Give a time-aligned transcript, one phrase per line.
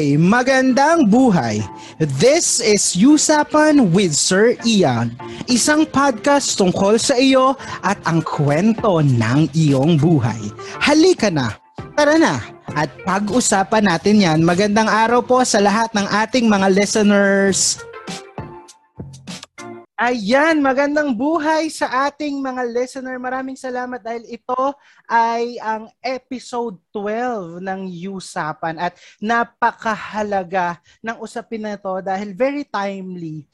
[0.00, 1.60] Okay, magandang buhay.
[2.00, 5.12] This is Usapan with Sir Ian,
[5.44, 7.52] isang podcast tungkol sa iyo
[7.84, 10.40] at ang kwento ng iyong buhay.
[10.80, 11.52] Halika na,
[12.00, 12.40] tara na,
[12.72, 14.40] at pag-usapan natin yan.
[14.40, 17.84] Magandang araw po sa lahat ng ating mga listeners.
[20.00, 23.20] Ayan, magandang buhay sa ating mga listener.
[23.20, 24.72] Maraming salamat dahil ito
[25.04, 33.44] ay ang episode 12 ng Usapan at napakahalaga ng usapin na ito dahil very timely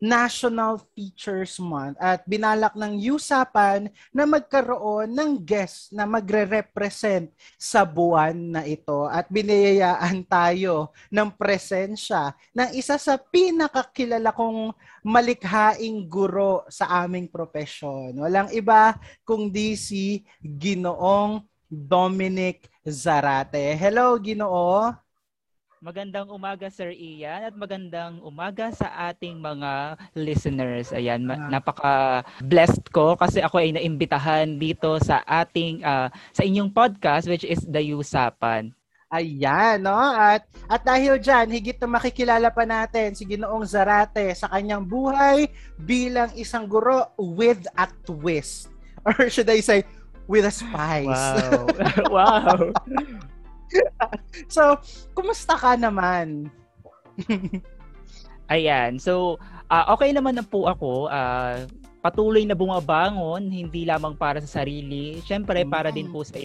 [0.00, 7.28] National Teachers Month at binalak ng Usapan na magkaroon ng guest na magre-represent
[7.60, 14.72] sa buwan na ito at biniyayaan tayo ng presensya ng isa sa pinakakilala kong
[15.04, 18.16] malikhaing guro sa aming profesyon.
[18.16, 23.76] Walang iba kundi si Ginoong Dominic Zarate.
[23.76, 24.90] Hello, Ginoo.
[25.80, 30.92] Magandang umaga Sir Ian at magandang umaga sa ating mga listeners.
[30.92, 31.48] Ayan, ma- Ah.
[31.48, 37.64] napaka-blessed ko kasi ako ay naimbitahan dito sa ating uh, sa inyong podcast which is
[37.64, 38.76] The Usapan.
[39.08, 39.96] Ayan, no?
[39.96, 45.48] At, at dahil dyan, higit na makikilala pa natin si Ginoong Zarate sa kanyang buhay
[45.80, 48.68] bilang isang guro with a twist.
[49.08, 49.88] Or should I say,
[50.28, 51.08] with a spice.
[51.08, 51.64] Wow.
[52.20, 52.68] wow.
[54.54, 54.76] so,
[55.14, 56.50] kumusta ka naman?
[58.54, 58.98] Ayan.
[58.98, 59.38] So,
[59.70, 61.06] uh, okay naman na po ako.
[61.06, 61.70] Uh,
[62.02, 65.22] patuloy na bumabangon, hindi lamang para sa sarili.
[65.22, 66.40] Siyempre, para din po sa,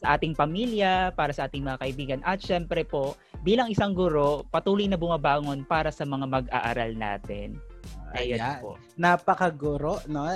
[0.00, 2.20] sa ating pamilya, para sa ating mga kaibigan.
[2.24, 7.60] At siyempre po, bilang isang guro, patuloy na bumabangon para sa mga mag-aaral natin.
[8.10, 8.58] Ayan Ayan.
[8.58, 8.74] po.
[8.98, 10.26] Napakaguro, no?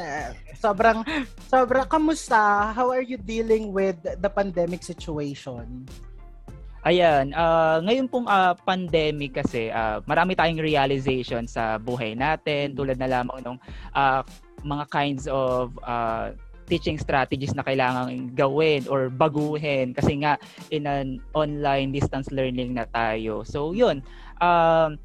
[0.55, 1.03] Sobrang,
[1.51, 2.71] sobrang, kamusta?
[2.71, 5.83] How are you dealing with the pandemic situation?
[6.85, 13.01] Ayan, ah, ngayon pong ah, pandemic kasi, ah, marami tayong realization sa buhay natin tulad
[13.01, 13.57] na lamang ng
[14.65, 16.29] mga kinds of ah,
[16.69, 20.37] teaching strategies na kailangan gawin or baguhin kasi nga
[20.73, 23.45] in an online distance learning na tayo.
[23.49, 24.05] So yun,
[24.45, 25.01] um,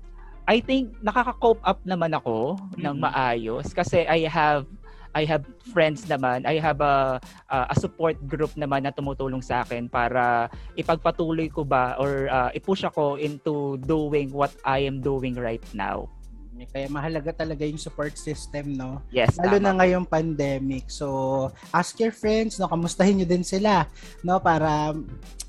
[0.49, 3.03] I think nakaka-cope up naman ako ng Mhm.
[3.07, 4.67] maayos kasi I have
[5.13, 7.17] I have friends naman, I have a
[7.49, 10.47] a support group naman na tumutulong sa akin para
[10.77, 16.07] ipagpatuloy ko ba or uh, i-push ako into doing what I am doing right now.
[16.59, 18.99] Kaya mahalaga talaga yung support system, no?
[19.15, 19.79] Yes, Lalo na tama.
[19.79, 20.91] ngayong pandemic.
[20.91, 22.67] So, ask your friends, no?
[22.67, 23.87] Kamustahin nyo din sila,
[24.27, 24.43] no?
[24.43, 24.91] Para,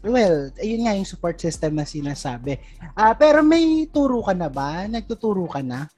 [0.07, 2.63] well, ayun nga yung support system na sinasabi.
[2.95, 4.87] Ah, pero may turo ka na ba?
[4.87, 5.91] Nagtuturo ka na?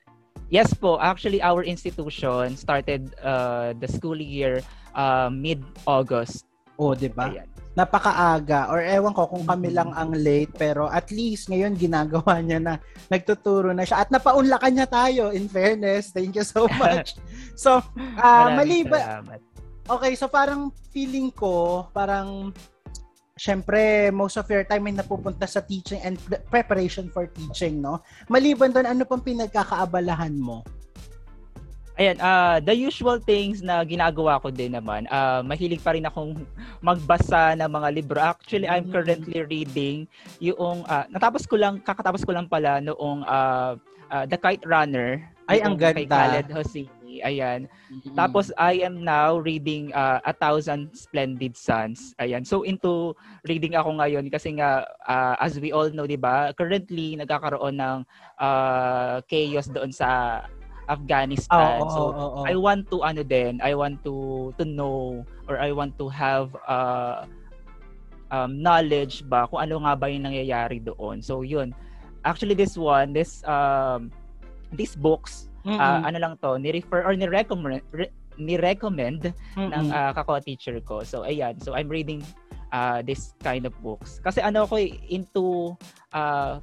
[0.52, 4.60] Yes po, actually our institution started uh, the school year
[4.92, 6.44] uh, mid-August.
[6.76, 7.32] O, di ba?
[7.72, 8.68] Napakaaga.
[8.68, 12.74] Or ewan ko kung kami lang ang late, pero at least ngayon ginagawa niya na
[13.08, 14.04] nagtuturo na siya.
[14.04, 16.12] At napaunlakan niya tayo, in fairness.
[16.12, 17.16] Thank you so much.
[17.56, 17.80] so,
[18.20, 19.40] ah Maraming maliban.
[19.88, 22.52] Okay, so parang feeling ko, parang
[23.42, 27.98] syempre, most of your time ay napupunta sa teaching and pre- preparation for teaching, no?
[28.30, 30.62] Maliban doon, ano pang pinagkakaabalahan mo?
[31.98, 36.40] Ayan, uh, the usual things na ginagawa ko din naman, uh, mahilig pa rin akong
[36.80, 38.16] magbasa ng mga libro.
[38.22, 38.94] Actually, I'm Mm.
[38.94, 39.96] currently reading
[40.38, 43.74] yung, uh, natapos ko lang, kakatapos ko lang pala noong uh,
[44.08, 45.20] uh, The Kite Runner.
[45.50, 46.16] Ay, ang yung Kay ganda.
[46.16, 47.01] Khaled Hosseini.
[47.22, 47.70] Ayan.
[48.12, 52.12] Tapos I am now reading uh, A Thousand Splendid Suns.
[52.18, 52.42] Ayan.
[52.44, 53.14] So into
[53.46, 56.50] reading ako ngayon kasi nga uh, as we all know, 'di ba?
[56.52, 57.98] Currently nagkakaroon ng
[58.38, 60.42] uh, chaos doon sa
[60.90, 61.78] Afghanistan.
[61.82, 62.42] Oo, so oo, oo.
[62.44, 66.52] I want to ano din, I want to to know or I want to have
[66.66, 67.24] uh,
[68.32, 71.22] um, knowledge ba kung ano nga ba yung nangyayari doon.
[71.22, 71.70] So yun.
[72.22, 74.10] Actually this one, this um
[74.72, 75.78] these books Mm-mm.
[75.78, 78.10] Ah, ano lang to, ni-refer or ni-recommend re,
[78.40, 79.70] ni-recommend Mm-mm.
[79.70, 81.06] ng uh, kako-teacher ko.
[81.06, 82.24] So ayan, so I'm reading
[82.74, 84.18] uh, this kind of books.
[84.24, 85.76] Kasi ano ako eh, into
[86.10, 86.58] uh,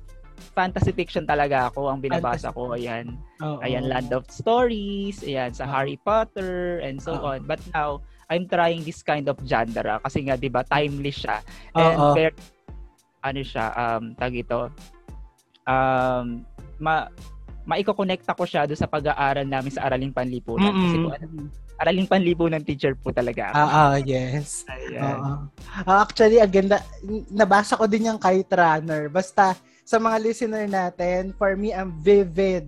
[0.55, 2.73] fantasy fiction talaga ako ang binabasa ko.
[2.75, 3.15] Ayan.
[3.43, 3.59] Oo.
[3.63, 5.71] Ayan, Land of Stories, ayan, sa Oo.
[5.71, 7.35] Harry Potter, and so Oo.
[7.35, 7.43] on.
[7.47, 11.43] But now, I'm trying this kind of genre kasi nga, di ba, timely siya.
[11.75, 12.15] And Oo.
[12.15, 12.35] very,
[13.23, 14.71] ano siya, um, tag ito,
[15.67, 16.47] um,
[16.79, 17.11] ma,
[17.67, 20.71] maiko-connecta ko siya doon sa pag-aaral namin sa Araling Panlipunan.
[20.71, 21.03] Kasi Mm-mm.
[21.05, 21.25] kung ano,
[21.79, 23.55] Araling Panlipunan teacher po talaga ako.
[23.55, 24.67] Ah, ah, yes.
[24.67, 24.99] Ayan.
[24.99, 25.31] Oo.
[25.87, 26.83] Ah, actually, ang ganda.
[27.31, 29.07] Nabasa ko din yung Kite Runner.
[29.07, 29.55] Basta,
[29.87, 32.67] sa mga listener natin, for me, ang vivid.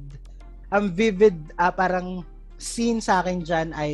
[0.72, 2.24] Ang vivid, ah, parang
[2.56, 3.94] scene sa akin dyan ay,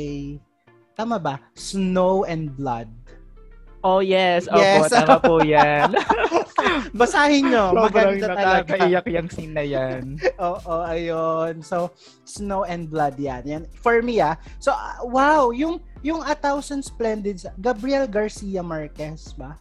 [0.93, 1.41] tama ba?
[1.57, 2.91] Snow and blood.
[3.87, 4.91] Oh yes, opo, Yes.
[4.91, 5.95] tama po yan.
[6.99, 7.71] Basahin nyo.
[7.71, 8.67] Maganda talaga.
[8.67, 10.19] nakakaiyak yung scene na yan.
[10.43, 11.63] Oo, ayun.
[11.63, 11.95] So,
[12.27, 13.47] Snow and Blood yan.
[13.47, 13.63] yan.
[13.79, 14.35] For me, ah.
[14.59, 19.55] So, ah, wow, yung yung A Thousand Splendids, Gabriel Garcia Marquez ba?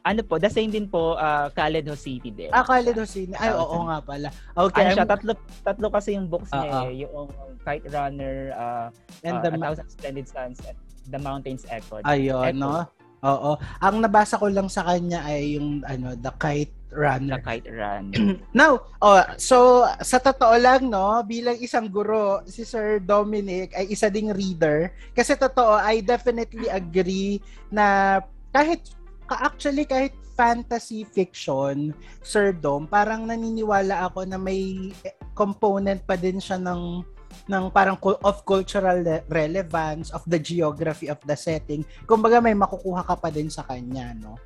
[0.00, 2.48] Ano po, the same din po, uh, Khaled City din.
[2.48, 3.36] Ah, Khaled Hosseini.
[3.36, 4.32] Ay, oo nga pala.
[4.56, 4.80] Okay.
[4.80, 6.84] Ano siya, tatlo, tatlo kasi yung books niya Oo.
[6.88, 6.92] eh.
[7.04, 7.28] Yung
[7.60, 8.88] Kite Runner, uh,
[9.20, 10.72] and uh, the, A Thousand Splendid Suns, at
[11.12, 12.00] The Mountains Echo.
[12.00, 12.56] ayun, Echo.
[12.56, 12.88] no?
[13.20, 13.60] Oo.
[13.84, 17.38] Ang nabasa ko lang sa kanya ay yung ano, The Kite The Runner.
[17.38, 18.18] Kite Runner.
[18.58, 24.10] Now, oh, so sa totoo lang no, bilang isang guro, si Sir Dominic ay isa
[24.10, 27.38] ding reader kasi totoo I definitely agree
[27.70, 28.18] na
[28.50, 28.82] kahit
[29.30, 31.92] ka- actually kahit fantasy fiction,
[32.24, 34.90] Sir Dom, parang naniniwala ako na may
[35.36, 37.04] component pa din siya ng
[37.50, 41.82] ng parang of cultural le- relevance of the geography of the setting.
[42.06, 44.38] Kumbaga may makukuha ka pa din sa kanya, no?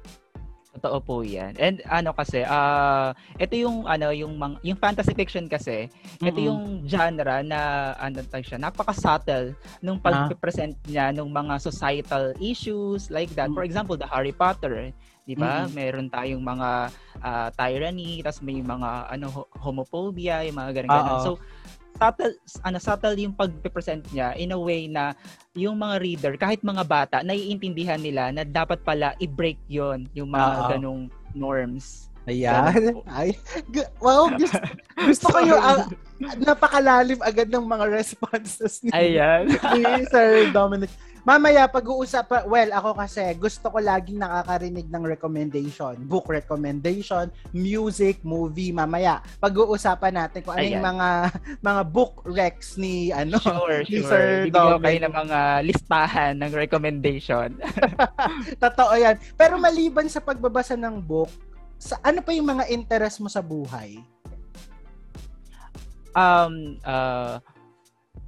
[0.75, 1.55] Totoo po 'yan.
[1.55, 5.87] And ano kasi, ah ito yung ano yung mang, yung fantasy fiction kasi,
[6.19, 6.49] ito Mm-mm.
[6.51, 10.27] yung genre na ano tawag siya, napaka-subtle nung Ah.
[10.27, 13.53] pag-present niya ng mga societal issues like that.
[13.53, 13.55] Mm.
[13.55, 14.91] For example, the Harry Potter,
[15.25, 15.63] 'di ba?
[15.63, 15.79] Mm-mm.
[15.79, 16.91] Meron tayong mga
[17.23, 20.99] ah, tyranny, tas may mga ano ho- homophobia, yung mga ganun Oo.
[20.99, 21.21] ganun.
[21.23, 21.33] So
[21.95, 22.35] subtle
[22.67, 25.15] ano subtle yung pag-present niya in a way na
[25.55, 30.51] yung mga reader kahit mga bata naiintindihan nila na dapat pala i-break yon yung mga
[30.51, 30.69] Oo.
[30.75, 31.03] ganong
[31.35, 32.11] norms.
[32.25, 33.05] Ayan.
[33.05, 33.37] Ay,
[34.01, 34.57] wow, gusto,
[34.97, 35.85] gusto ko yung ah,
[36.41, 39.53] napakalalim agad ng mga responses ni, Ayan.
[39.53, 40.89] ni Sir Dominic.
[41.25, 45.97] Mamaya, pag-uusap, well, ako kasi gusto ko laging nakakarinig ng recommendation.
[46.05, 49.25] Book recommendation, music, movie, mamaya.
[49.41, 51.09] Pag-uusapan natin kung ano yung mga
[51.73, 53.41] mga book recs ni ano.
[53.41, 54.09] Sure, ni sure.
[54.13, 57.57] Sir ko kayo ng mga listahan ng recommendation.
[58.65, 59.17] Totoo yan.
[59.41, 61.33] Pero maliban sa pagbabasa ng book,
[61.81, 63.97] sa ano pa yung mga interest mo sa buhay?
[66.15, 67.39] um, uh,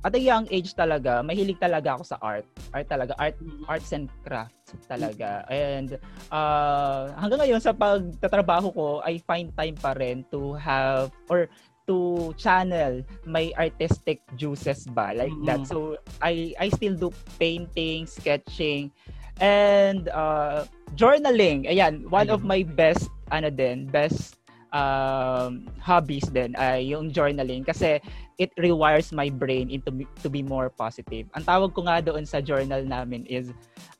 [0.06, 2.46] at a young age talaga, mahilig talaga ako sa art.
[2.70, 3.34] Art talaga, art
[3.66, 5.42] arts and crafts talaga.
[5.50, 5.98] And
[6.30, 11.50] uh, hanggang ngayon sa pagtatrabaho ko, I find time pa rin to have or
[11.90, 15.66] to channel my artistic juices ba like that.
[15.66, 15.70] Mhm.
[15.70, 17.10] So I I still do
[17.42, 18.94] painting, sketching
[19.42, 21.66] and uh, journaling.
[21.66, 22.50] Ayan, one of Ayun.
[22.54, 24.38] my best ano din, best
[24.70, 27.98] um, hobbies din ay yung journaling kasi
[28.36, 31.24] it rewires my brain into to be more positive.
[31.32, 33.48] Ang tawag ko nga doon sa journal namin is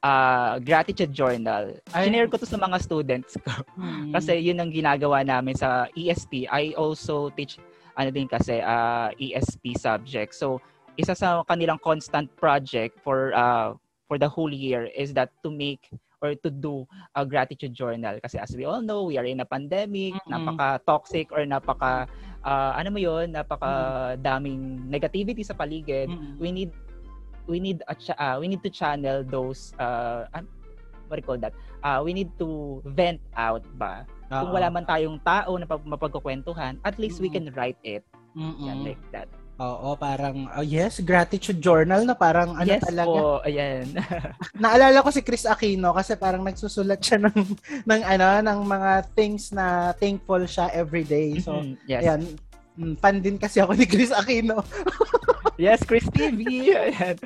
[0.04, 1.72] uh, gratitude journal.
[1.96, 2.08] Ay.
[2.08, 4.12] Sinare ko to sa mga students ko Hmm.
[4.12, 6.48] kasi yun ang ginagawa namin sa ESP.
[6.52, 7.56] I also teach
[7.96, 10.36] ano din kasi uh, ESP subject.
[10.36, 10.60] So
[11.00, 13.72] isa sa kanilang constant project for uh,
[14.04, 15.88] for the whole year is that to make
[16.20, 19.48] or to do a gratitude journal kasi as we all know we are in a
[19.48, 20.30] pandemic Mm-mm.
[20.32, 22.08] napaka toxic or napaka
[22.40, 23.68] uh, ano mo yun napaka
[24.20, 26.40] daming negativity sa paligid Mm-mm.
[26.40, 26.72] we need
[27.46, 30.24] we need a cha- uh, we need to channel those uh
[31.06, 31.54] what do you call that
[31.86, 34.56] uh, we need to vent out ba kung Oo.
[34.58, 37.46] wala man tayong tao na pag- mapagkukwentuhan at least we Mm-mm.
[37.46, 38.02] can write it
[38.34, 38.66] Mm-mm.
[38.66, 43.08] yan like that Oo, parang, oh yes, gratitude journal na parang ano yes talaga.
[43.08, 43.88] po ayan
[44.60, 47.36] Naalala ko si Chris Aquino kasi parang nagsusulat siya ng,
[47.88, 51.40] ng ano, ng mga things na thankful siya every day.
[51.40, 52.20] So, Mhm, yes ayan,
[52.76, 54.60] mm, fan din kasi ako ni Chris Aquino.
[55.56, 57.16] yes Chris TV ayan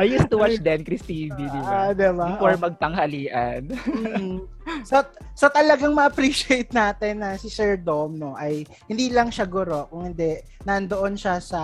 [0.00, 2.26] I used to watch then Chris TV di Ah, ba diba?
[2.34, 4.48] before magtanghalian Mm.
[4.88, 5.04] So,
[5.36, 10.08] so talagang ma-appreciate natin na si Sir Dom, no, ay hindi lang siya guro, kung
[10.08, 11.60] hindi, nandoon siya sa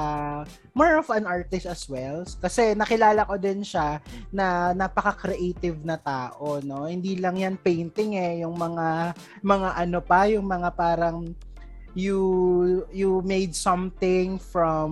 [0.76, 2.20] more of an artist as well.
[2.44, 6.84] Kasi nakilala ko din siya na napaka-creative na tao, no.
[6.84, 11.24] Hindi lang yan painting eh, yung mga, mga ano pa, yung mga parang
[11.94, 12.20] you
[12.94, 14.90] you made something from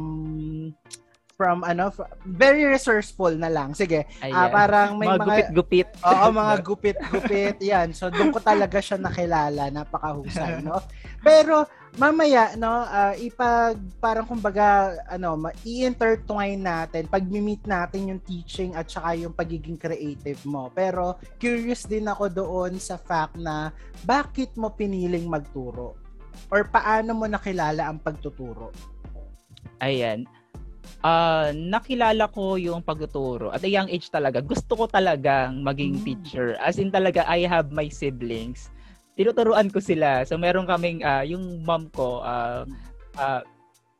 [1.38, 1.95] from ano
[2.26, 7.57] very resourceful na lang sige ayan ah, parang may mga mga gupit-gupit Oo, mga gupit-gupit.
[7.71, 7.90] Yan.
[7.90, 9.67] So, doon ko talaga siya nakilala.
[9.71, 10.78] Napakahusay, no?
[11.26, 11.67] Pero,
[11.99, 18.87] mamaya, no, ah, ipag, parang kumbaga, ano, ma- i-intertwine natin, pag-meet natin yung teaching at
[18.87, 20.71] saka yung pagiging creative mo.
[20.71, 23.75] Pero, curious din ako doon sa fact na,
[24.07, 26.07] bakit mo piniling magturo?
[26.49, 28.71] Or paano mo nakilala ang pagtuturo?
[29.83, 30.25] Ayan.
[31.04, 34.42] Ah, nakilala ko yung pagtuturo at a young age talaga.
[34.42, 36.04] Gusto ko talagang maging Mm.
[36.04, 36.49] teacher.
[36.59, 38.71] As in talaga I have my siblings.
[39.14, 40.23] Tinuturuan ko sila.
[40.26, 42.66] So meron kaming ah, yung mom ko ah,
[43.14, 43.42] ah,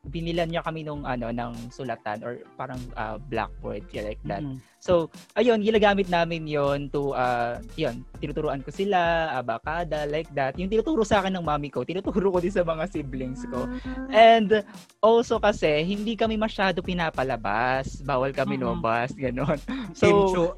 [0.09, 4.41] binilan niya kami nung ano ng sulatan or parang uh, blackboard yeah, like that.
[4.41, 4.59] Mm-hmm.
[4.79, 10.55] So, ayun, ginagamit namin 'yon to uh, 'yon, tinuturuan ko sila, abakada, like that.
[10.57, 13.67] Yung tinuturo sa akin ng mami ko, tinuturo ko din sa mga siblings ko.
[14.09, 14.39] Ah.
[14.39, 14.63] And
[15.03, 18.65] also kasi hindi kami masyado pinapalabas, bawal kami Mm-hmm.
[18.65, 19.11] lumabas.
[19.15, 19.51] Kimcho.
[19.95, 20.07] So,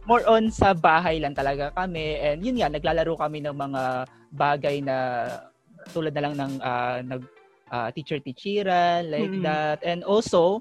[0.04, 3.82] more on sa bahay lang talaga kami and yun nga naglalaro kami ng mga
[4.36, 4.96] bagay na
[5.90, 7.24] tulad na lang ng ah, nag
[7.70, 9.42] ah, teacher-teacheran like Mm.
[9.42, 10.60] that and also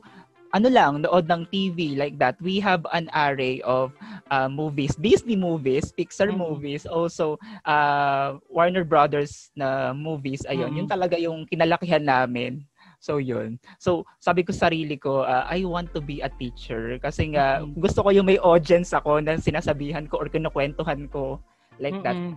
[0.50, 3.94] ano lang nood ng TV like that we have an array of
[4.34, 6.42] uh, movies Disney movies Pixar Mm.
[6.42, 7.38] movies also
[7.70, 10.78] uh, Warner Brothers na movies ayun Mm.
[10.82, 12.66] yun talaga yung kinalakihan namin
[13.00, 13.56] So yun.
[13.80, 17.64] So sabi ko sa sarili ko, uh, I want to be a teacher kasi nga
[17.64, 17.80] Mm.
[17.80, 21.40] gusto ko yung may audience ako na sinasabihan ko or kinukwentuhan ko
[21.80, 22.20] like that.
[22.20, 22.36] Mm-mm.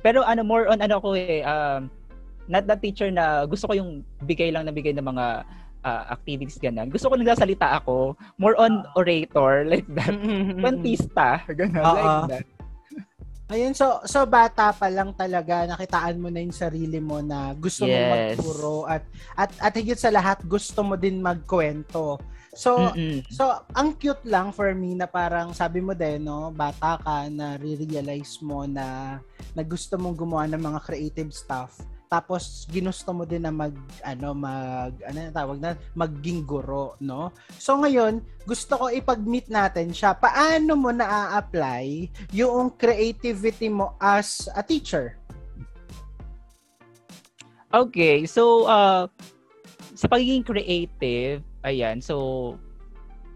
[0.00, 1.92] Pero ano more on ano ko eh um,
[2.48, 5.26] not the teacher na gusto ko yung bigay lang na bigay ng mga
[5.84, 6.90] uh, activities ganun.
[6.90, 10.12] Gusto ko nagsasalita ako, more on orator like that.
[10.62, 11.94] Kwentista, ganun Oo.
[11.94, 12.46] like that.
[13.48, 17.88] Ayun, so so bata pa lang talaga nakitaan mo na yung sarili mo na gusto
[17.88, 18.36] mo Yes.
[18.36, 19.00] magturo at
[19.32, 22.20] at at higit sa lahat gusto mo din magkwento.
[22.52, 23.24] So Mm-mm.
[23.32, 27.56] so ang cute lang for me na parang sabi mo din no, bata ka na
[27.56, 29.16] realize mo na
[29.56, 31.80] na gusto mong gumawa ng mga creative stuff.
[32.08, 37.36] Tapos ginusto mo din na mag ano mag ano tawag na maging guro, no?
[37.60, 40.16] So ngayon, gusto ko ipag-meet natin siya.
[40.16, 45.20] Paano mo na-apply yung creativity mo as a teacher?
[47.68, 49.04] Okay, so uh,
[49.92, 52.56] sa pagiging creative, ayan, so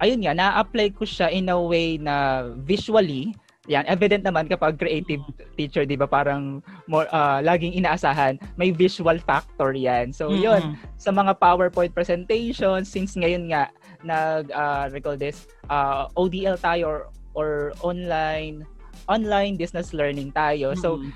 [0.01, 3.37] ayun nga, na-apply ko siya in a way na visually,
[3.71, 5.23] yan, evident naman kapag creative
[5.55, 6.59] teacher, di ba, parang
[6.91, 10.11] more, uh, laging inaasahan, may visual factor yan.
[10.11, 13.71] So, yun, sa mga PowerPoint presentations, since ngayon nga,
[14.03, 17.01] nag, uh, recall this, uh, ODL tayo or,
[17.39, 17.51] or
[17.87, 18.67] online,
[19.07, 20.75] online business learning tayo.
[20.75, 21.11] So, Mhm.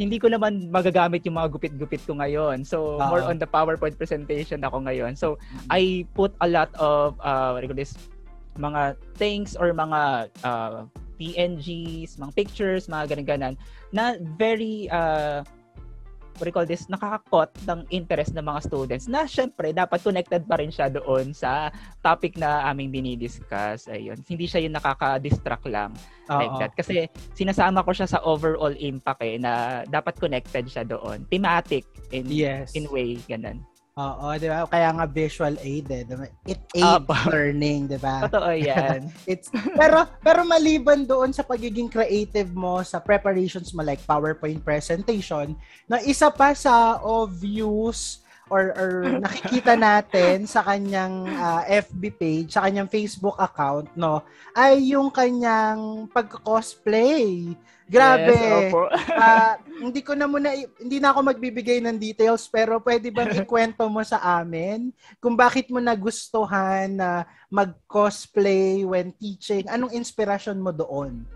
[0.00, 2.64] hindi ko naman magagamit yung mga gupit-gupit ko ngayon.
[2.64, 3.04] So, Oo.
[3.12, 5.20] more on the PowerPoint presentation ako ngayon.
[5.20, 5.36] So,
[5.68, 7.92] I put a lot of, uh, what do you call this,
[8.56, 10.88] mga things or mga uh,
[11.18, 13.54] PNGs, mga pictures, mga ganun-ganan,
[13.90, 15.42] na very, uh,
[16.34, 20.42] what do you call this, nakakakot ng interest ng mga students na syempre dapat connected
[20.50, 21.70] pa rin siya doon sa
[22.02, 23.86] topic na aming dinidiscuss.
[23.86, 24.18] Ayun.
[24.26, 25.94] Hindi siya yung nakaka-distract lang
[26.26, 26.58] like Oo.
[26.58, 26.72] that.
[26.74, 27.06] Kasi
[27.38, 31.22] sinasama ko siya sa overall impact eh, na dapat connected siya doon.
[31.30, 32.74] Thematic in, Yes.
[32.74, 33.62] in way, ganun.
[33.94, 34.66] Oo, di ba?
[34.66, 36.02] Kaya nga visual aid eh.
[36.50, 37.14] It aids Apo.
[37.30, 38.26] learning, di ba?
[38.26, 39.06] Totoo yan.
[39.22, 45.54] It's pero pero maliban doon sa pagiging creative mo sa preparations mo like PowerPoint presentation,
[45.86, 48.23] na isa pa sa obvious
[48.54, 48.90] or or
[49.26, 54.22] nakikita natin sa kanyang ah, FB page, sa kanyang Facebook account, no,
[54.54, 57.50] ay yung kanyang pag-cosplay.
[57.84, 58.32] Grabe.
[58.32, 58.88] Yes, opo.
[59.24, 63.84] Ah, hindi ko na muna hindi na ako magbibigay ng details pero pwede bang ikwento
[63.92, 64.88] mo sa amin
[65.20, 69.68] kung bakit mo nagustuhan na mag-cosplay when teaching?
[69.68, 71.28] Anong inspirasyon mo doon?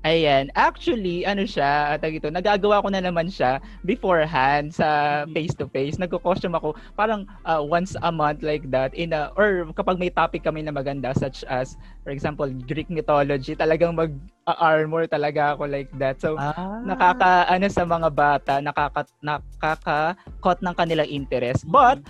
[0.00, 0.48] Ayan.
[0.56, 4.88] Actually, ano siya, tag ito, nagagawa ko na naman siya beforehand sa
[5.28, 5.36] Mhm.
[5.36, 6.00] face-to-face.
[6.00, 10.40] Nagko-costume ako parang uh, once a month like that in a, or kapag may topic
[10.40, 16.16] kami na maganda such as for example Greek mythology, talagang mag-armor talaga ako like that.
[16.16, 16.80] So Ah.
[16.80, 21.68] nakaka ano sa mga bata, nakaka nakaka-caught ng kanilang interest.
[21.68, 22.00] But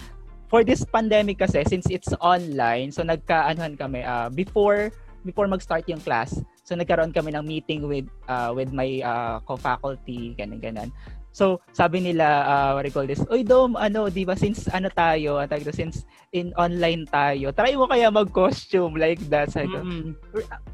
[0.47, 4.95] for this pandemic kasi since it's online, so nagka-anuhan kami uh, before
[5.27, 6.39] before mag-start yung class.
[6.71, 10.95] So nagkaroon kami ng meeting with uh, with my uh, co-faculty ganun ganan.
[11.35, 13.27] So sabi nila uh, what do you call this?
[13.27, 17.91] Oy Dom, ano, 'di ba since ano tayo, dito, since in online tayo, try mo
[17.91, 19.51] kaya mag-costume like that.
[19.51, 20.15] Sabi ko, Mm-mm.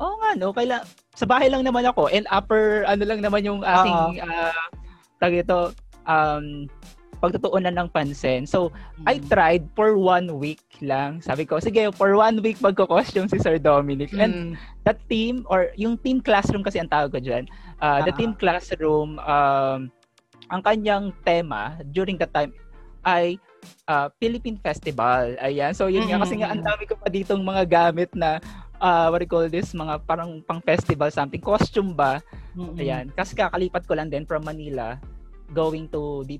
[0.05, 0.53] Oo nga, no?
[0.53, 0.85] Kaila,
[1.17, 2.13] sa bahay lang naman ako.
[2.13, 4.53] And upper, ano lang naman yung aking, uh,
[5.17, 5.73] tag ito,
[6.05, 6.69] um,
[7.19, 8.45] pagtutuunan ng pansin.
[8.45, 8.71] So,
[9.09, 11.25] I tried for one week lang.
[11.25, 14.13] Sabi ko, sige, for one week magko-costume si Sir Dominic.
[14.17, 14.51] And Mm.
[14.85, 17.49] that team, or yung team classroom kasi ang tawag ko dyan,
[17.81, 18.19] uh, the Ah.
[18.19, 19.89] team classroom, um,
[20.47, 22.53] ang kanyang tema during that time
[23.03, 23.41] ay
[23.91, 25.35] uh, Philippine Festival.
[25.43, 25.75] Ayan.
[25.75, 26.23] So, yun nga.
[26.23, 28.39] Kasi nga, ang dami ko pa ditong mga gamit na
[28.79, 32.23] uh, what do you call this, mga parang pang festival something, costume ba?
[32.55, 32.79] Mm-mm.
[32.79, 33.11] Ayan.
[33.11, 35.01] Kasi kakalipat ko lang din from Manila
[35.55, 36.39] going to the,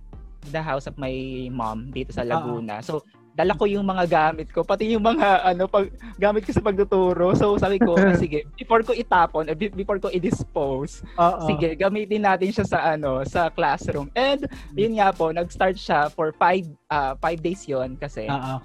[0.51, 1.13] the house of my
[1.51, 2.81] mom dito sa Laguna.
[2.83, 3.03] So,
[3.37, 7.37] dala ko yung mga gamit ko, pati yung mga ano pag gamit ko sa pagtuturo.
[7.37, 11.45] So sabi ko, ah, sige, before ko itapon, eh, before ko i-dispose, Uh-oh.
[11.45, 14.09] sige, gamitin natin siya sa ano, sa classroom.
[14.17, 18.57] And yun nga po, nag-start siya for five uh, five days yon kasi uh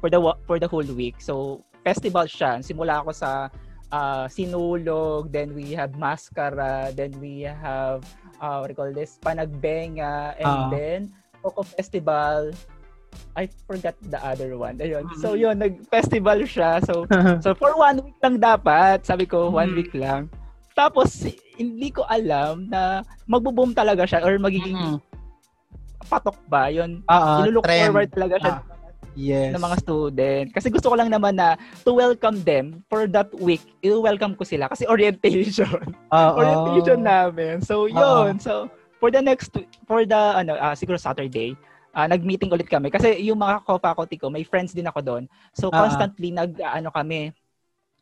[0.00, 1.20] for the for the whole week.
[1.20, 2.64] So festival siya.
[2.64, 3.52] Simula ako sa
[3.92, 8.00] uh, sinulog, then we have mascara, then we have
[8.40, 10.70] uh, what do you call this, panagbenga, and uh-huh.
[10.70, 10.98] then
[11.42, 12.50] Coco Festival,
[13.36, 14.78] I forgot the other one.
[14.80, 15.08] Ayun.
[15.20, 15.42] So mm-hmm.
[15.42, 16.80] yun, nag-festival siya.
[16.84, 17.04] So
[17.44, 19.04] so for one week lang dapat.
[19.04, 19.78] Sabi ko, one mm-hmm.
[19.78, 20.28] week lang.
[20.76, 21.24] Tapos
[21.56, 26.08] hindi ko alam na magbo-boom talaga siya or magiging mm-hmm.
[26.08, 26.68] patok ba.
[26.68, 28.54] Yun, uh, uh, look forward talaga siya.
[28.60, 28.75] Uh,
[29.16, 29.50] yes.
[29.56, 30.46] ng mga student.
[30.52, 33.64] Kasi gusto ko lang naman na to welcome them for that week.
[33.80, 35.96] I-welcome ko sila kasi orientation.
[36.12, 36.36] Uh-oh.
[36.40, 37.64] orientation namin.
[37.64, 37.98] So, yun.
[37.98, 38.28] Uh-oh.
[38.38, 38.52] So,
[39.00, 39.50] for the next,
[39.88, 41.56] for the, ano, uh, siguro Saturday,
[41.96, 42.92] uh, nag-meeting ulit kami.
[42.92, 45.24] Kasi yung mga co-faculty ko, may friends din ako doon.
[45.56, 45.88] So, uh-huh.
[45.88, 47.32] constantly nag, uh, ano kami,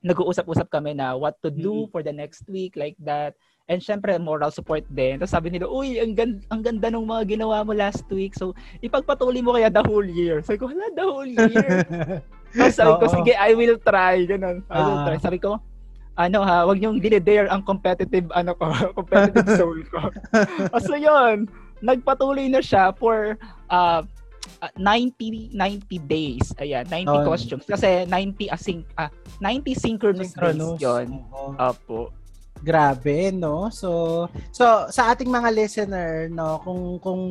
[0.05, 1.93] nag-uusap-usap kami na what to do mm-hmm.
[1.95, 3.33] for the next week, like that.
[3.65, 5.17] And syempre, moral support din.
[5.17, 8.37] Tapos sabi nila, uy, ang ganda, ang ganda ng mga ginawa mo last week.
[8.37, 8.53] So,
[8.85, 10.45] ipagpatuloy mo kaya the whole year.
[10.45, 11.69] Sabi ko, hala, the whole year.
[12.61, 14.29] Tapos sabi ko, sige, I will try.
[14.29, 14.61] Ganun.
[14.69, 15.17] I will uh, try.
[15.17, 15.57] Sabi ko,
[16.21, 18.69] ano ha, wag niyong dinedare ang competitive, ano ko,
[19.01, 20.13] competitive soul ko.
[20.77, 21.49] so, yun
[21.85, 23.37] nagpatuloy na siya for
[23.69, 24.01] uh,
[24.81, 26.53] 90 90 days.
[26.57, 27.25] Ayan, 90 oh.
[27.29, 30.81] costumes kasi 90 async uh, 90 synchronous, synchronous.
[30.81, 31.07] days 'yon.
[31.61, 32.09] Opo.
[32.65, 33.69] Grabe, no?
[33.69, 37.23] So, so sa ating mga listener, no, kung kung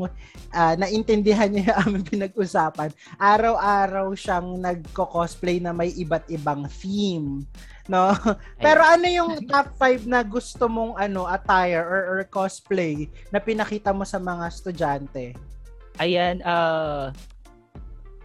[0.53, 7.49] uh, naintindihan niyo yung aming pinag-usapan, araw-araw siyang nagko-cosplay na may iba't ibang theme
[7.91, 8.15] no?
[8.63, 13.91] Pero ano yung top 5 na gusto mong ano attire or, or cosplay na pinakita
[13.91, 15.35] mo sa mga estudyante?
[15.99, 17.11] Ayan, uh,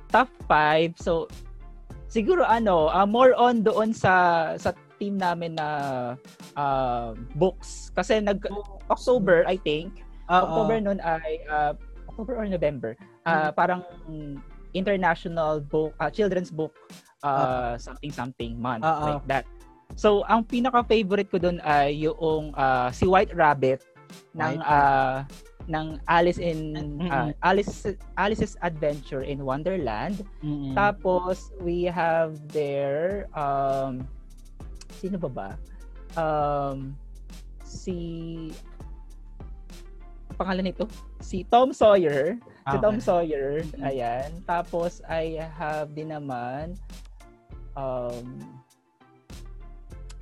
[0.08, 0.94] top 5.
[1.02, 1.26] So
[2.08, 5.68] siguro ano, uh, more on doon sa sa team namin na
[6.58, 8.42] uh, books kasi nag
[8.90, 10.04] October I think.
[10.28, 10.44] Uh-oh.
[10.44, 11.72] October noon ay uh,
[12.10, 12.92] October or November.
[13.24, 13.80] Uh, parang
[14.76, 16.74] international book uh, children's book
[17.22, 19.16] uh, something something month Uh-oh.
[19.16, 19.44] like that.
[19.96, 23.80] So ang pinaka favorite ko doon ay yung uh, si White Rabbit
[24.36, 25.24] ng uh,
[25.68, 26.76] ng Alice in
[27.08, 30.24] uh, Alice Alice's Adventure in Wonderland.
[30.44, 30.76] Mm-hmm.
[30.76, 34.04] Tapos we have there um
[34.98, 35.50] sino ba ba?
[36.18, 36.92] Um
[37.62, 37.98] si
[40.38, 40.86] pangalan nito
[41.18, 43.82] si Tom Sawyer si ah, Tom Sawyer mm-hmm.
[43.82, 46.78] ayan tapos I have din naman
[47.74, 48.38] um,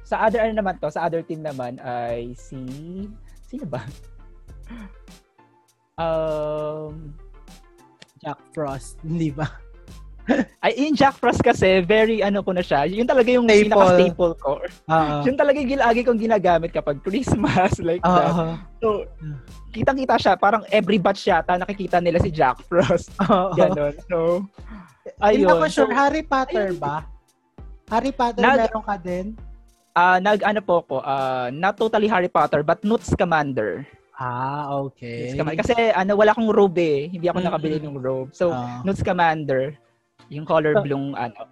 [0.06, 2.62] sa other ano naman to, sa other team naman ay si
[3.44, 3.82] sino ba?
[6.02, 7.12] um
[8.22, 9.50] Jack Frost, hindi ba?
[10.64, 12.86] ay, yung Jack Frost kasi, very ano ko na siya.
[12.86, 13.62] Yun talaga yung staple.
[13.70, 14.52] pinaka-staple ko.
[14.90, 15.20] Uh-huh.
[15.26, 18.58] Yun talaga yung lagi kong ginagamit kapag Christmas, like uh-huh.
[18.58, 18.66] that.
[18.82, 19.06] So,
[19.70, 20.34] kitang-kita siya.
[20.34, 23.14] Parang every batch yata nakikita nila si Jack Frost.
[23.22, 23.54] Uh-huh.
[23.54, 23.94] Ganon.
[24.10, 24.42] So,
[25.22, 25.46] ayun.
[25.46, 26.82] Hindi ako sure, so, Harry Potter ayun.
[26.82, 27.06] ba?
[27.86, 29.26] Harry Potter nag, meron ka din?
[29.94, 33.86] Uh, nag ano po ko, uh, not totally Harry Potter but Newt's Commander.
[34.18, 35.30] Ah, okay.
[35.30, 35.60] Newt's Commander.
[35.62, 37.02] Kasi ano wala akong robe eh.
[37.14, 38.34] Hindi ako nakabili ng robe.
[38.34, 38.82] So, uh.
[38.82, 39.78] Newt's Commander,
[40.30, 41.46] yung color blue ano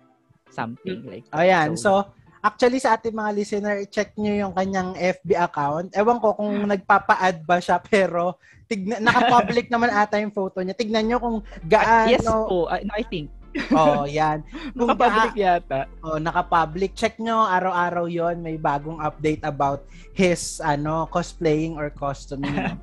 [0.51, 1.27] something like.
[1.35, 1.75] Ayan.
[1.75, 5.89] So, so Actually, sa ating mga listener, check nyo yung kanyang FB account.
[5.97, 8.37] Ewan ko kung nagpapa-add ba siya, pero
[8.69, 10.77] tigna, naka-public naman ata yung photo niya.
[10.77, 12.13] Tignan nyo kung gaano...
[12.13, 13.33] Yes po, uh, I think
[13.79, 14.43] oh, yan.
[14.75, 15.87] Kung naka-public yata.
[16.03, 16.91] Oh, naka-public.
[16.99, 22.75] Check nyo, araw-araw yon may bagong update about his ano cosplaying or costuming.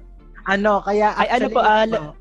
[0.47, 1.27] ano, kaya actually...
[1.27, 2.15] Ay, ano po, uh,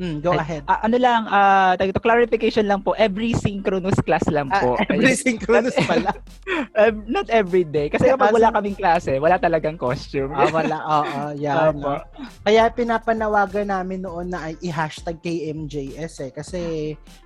[0.00, 0.62] Mm, go Ay, ahead.
[0.64, 4.80] Uh, ano lang, uh, to clarification lang po, every synchronous class lang po.
[4.80, 6.16] Uh, every synchronous pala.
[6.80, 7.92] uh, not every day.
[7.92, 10.32] Kasi kapag wala kaming klase, wala talagang costume.
[10.32, 10.76] ah, wala.
[10.80, 11.76] Oo, oh, yan.
[11.76, 12.00] No?
[12.48, 16.30] Kaya pinapanawagan namin noon na i-hashtag KMJS eh.
[16.32, 16.60] Kasi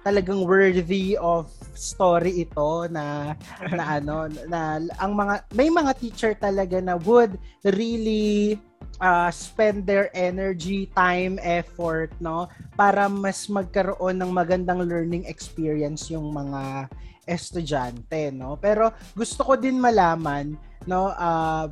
[0.02, 1.46] talagang worthy of
[1.78, 3.38] story ito na
[3.70, 8.58] na ano na ang mga may mga teacher talaga na would really
[9.00, 16.32] uh, spend their energy, time, effort, no, para mas magkaroon ng magandang learning experience yung
[16.32, 16.88] mga
[17.24, 18.56] estudyante, no.
[18.60, 20.56] Pero gusto ko din malaman,
[20.88, 21.66] no, uh,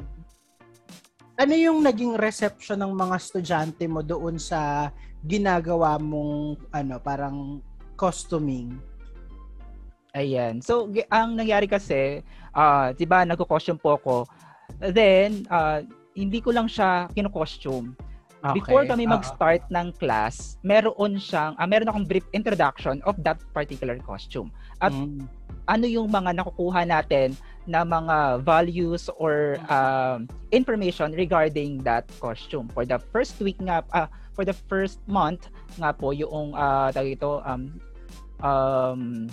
[1.36, 4.92] ano yung naging reception ng mga estudyante mo doon sa
[5.24, 7.36] ginagawa mong ano, parang
[7.96, 8.74] costuming?
[10.12, 10.60] Ayan.
[10.60, 12.20] So, ang nangyari kasi,
[12.52, 14.16] uh, 'di ba, nagko-costume po ako.
[14.76, 15.80] Then, uh,
[16.12, 17.96] hindi ko lang siya kino-costume.
[18.42, 18.58] Okay.
[18.58, 19.76] Before kami mag-start uh-huh.
[19.78, 24.50] ng class, meron siyang, uh, meron akong brief introduction of that particular costume.
[24.82, 25.30] At mm.
[25.70, 27.38] ano yung mga nakukuha natin
[27.70, 32.66] na mga values or um, information regarding that costume.
[32.74, 35.46] For the first week nga, uh, for the first month
[35.78, 37.78] nga po yung uh, ito, um,
[38.42, 39.30] um,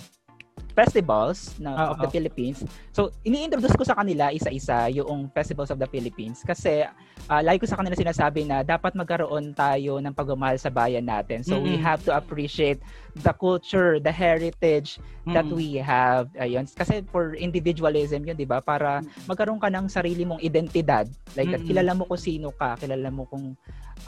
[0.72, 1.92] festivals na, uh-huh.
[1.92, 2.64] of the Philippines.
[2.94, 6.86] So, ini-introduce ko sa kanila isa-isa yung festivals of the Philippines kasi
[7.28, 11.42] uh, lagi ko sa kanila sinasabi na dapat magkaroon tayo ng pagmamahal sa bayan natin.
[11.42, 11.68] So, mm-hmm.
[11.68, 12.80] we have to appreciate
[13.20, 15.34] the culture, the heritage mm-hmm.
[15.34, 16.30] that we have.
[16.38, 16.64] Ayun.
[16.70, 18.62] Kasi for individualism yun, di ba?
[18.62, 21.10] Para magkaroon ka ng sarili mong identidad.
[21.34, 21.66] Like, mm-hmm.
[21.66, 23.58] kilala mo kung sino ka, kilala mo kung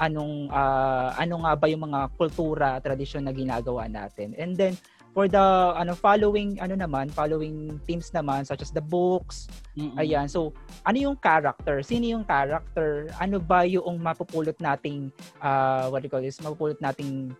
[0.00, 4.32] anong uh, ano nga ba yung mga kultura, tradisyon na ginagawa natin.
[4.40, 4.78] And then
[5.12, 5.46] for the
[5.76, 9.46] ano following ano naman following themes naman such as the books
[9.76, 10.00] mm-hmm.
[10.00, 10.26] ayan.
[10.26, 10.56] So
[10.88, 11.84] ano yung character?
[11.84, 13.12] Sino yung character?
[13.20, 15.12] Ano ba yung mapupulot nating
[15.44, 16.40] uh, what do you call this?
[16.40, 17.36] Mapupulot nating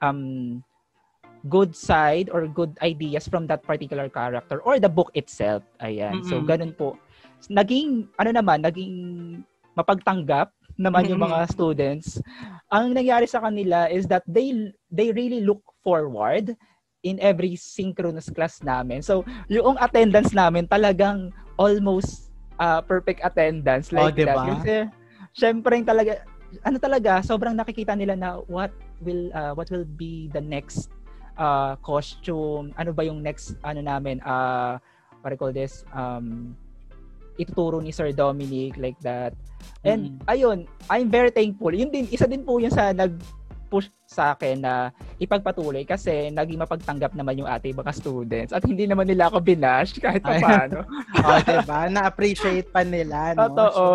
[0.00, 0.64] um
[1.46, 5.60] good side or good ideas from that particular character or the book itself?
[5.84, 6.24] Ayan.
[6.24, 6.28] Mm-hmm.
[6.32, 6.96] so ganun po.
[7.52, 8.94] Naging ano naman naging
[9.76, 10.48] mapagtanggap
[10.80, 12.20] naman yung mga students.
[12.72, 16.56] Ang nangyari sa kanila is that they they really look forward
[17.04, 19.02] in every synchronous class namin.
[19.02, 24.32] So, yung attendance namin talagang almost uh, perfect attendance like oh, diba?
[24.32, 24.46] that.
[24.60, 24.76] Kasi
[25.36, 26.24] syempre talaga
[26.64, 28.72] ano talaga sobrang nakikita nila na what
[29.04, 30.88] will uh, what will be the next
[31.36, 34.80] uh, costume, ano ba yung next ano namin uh
[35.20, 36.56] what I call this um
[37.36, 39.36] ituturo ni Sir Dominic like that.
[39.84, 40.32] And mm.
[40.32, 41.72] ayun, I'm very thankful.
[41.72, 43.20] Yun din isa din po yung sa nag
[43.66, 48.86] push sa akin na ipagpatuloy kasi naging mapagtanggap naman yung ating mga students at hindi
[48.86, 50.86] naman nila ako binash kahit pa paano.
[51.26, 51.80] oh, diba?
[51.90, 53.50] Na-appreciate pa nila, no?
[53.50, 53.86] Totoo.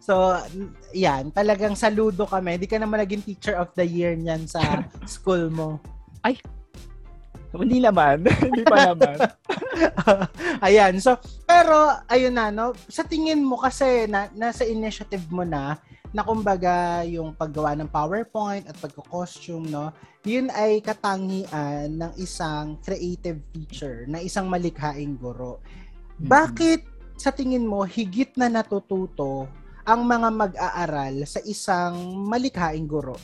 [0.00, 0.14] So, so,
[0.96, 2.56] yan, talagang saludo kami.
[2.56, 4.60] Hindi ka naman naging teacher of the year niyan sa
[5.06, 5.76] school mo.
[6.24, 6.40] Ay,
[7.52, 8.24] hindi naman.
[8.24, 9.16] hindi pa naman.
[10.66, 11.02] Ayan.
[11.02, 12.72] So, pero, ayun na, no?
[12.86, 15.76] Sa tingin mo kasi, na, nasa initiative mo na,
[16.10, 19.94] na kumbaga yung paggawa ng PowerPoint at pagko-costume, no,
[20.26, 25.62] yun ay katangian ng isang creative teacher, na isang malikhaing guro.
[25.62, 26.26] Mm-hmm.
[26.26, 26.80] Bakit
[27.14, 29.46] sa tingin mo higit na natututo
[29.86, 31.94] ang mga mag-aaral sa isang
[32.26, 33.14] malikhaing guro?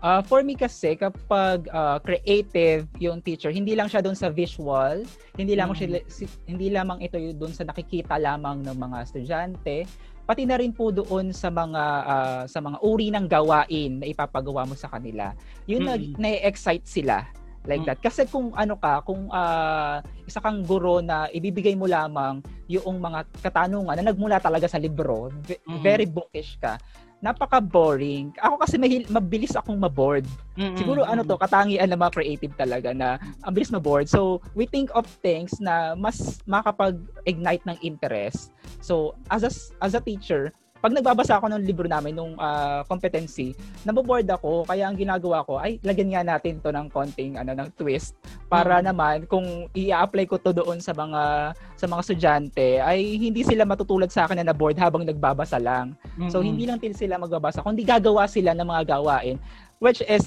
[0.00, 5.04] Uh, for me kasi kapag uh, creative yung teacher, hindi lang siya doon sa visual,
[5.36, 6.08] hindi lamang mm.
[6.08, 9.84] siya hindi lamang ito doon sa nakikita lamang ng mga estudyante,
[10.30, 14.62] pati na rin po doon sa mga uh, sa mga uri ng gawain na ipapagawa
[14.62, 15.34] mo sa kanila.
[15.66, 16.22] Yun mm-hmm.
[16.22, 17.26] na na-excite sila
[17.66, 17.98] like that.
[17.98, 22.40] Kasi kung ano ka, kung uh, isa kang guro na ibibigay mo lamang
[22.70, 25.82] yung mga katanungan na nagmula talaga sa libro, mm-hmm.
[25.82, 26.78] very bookish ka,
[27.20, 28.32] napaka-boring.
[28.40, 30.24] Ako kasi mahil, mabilis akong maboard.
[30.56, 30.76] Mm-hmm.
[30.80, 34.08] Siguro ano to, katangian ng mga creative talaga na ang bilis maboard.
[34.08, 38.52] So, we think of things na mas makapag-ignite ng interest.
[38.80, 39.52] So, as a,
[39.84, 43.52] as a teacher, pag nagbabasa ako ng libro namin nung uh, competency,
[43.84, 47.68] naboboard ako kaya ang ginagawa ko ay lagyan nga natin to ng konting ano ng
[47.76, 48.16] twist
[48.48, 48.88] para mm-hmm.
[48.88, 54.08] naman kung i-apply ko to doon sa mga sa mga estudyante ay hindi sila matutulad
[54.08, 55.92] sa akin na na-board habang nagbabasa lang.
[56.16, 56.32] Mm-hmm.
[56.32, 59.36] So hindi lang sila magbabasa kundi gagawa sila ng mga gawain
[59.84, 60.24] which is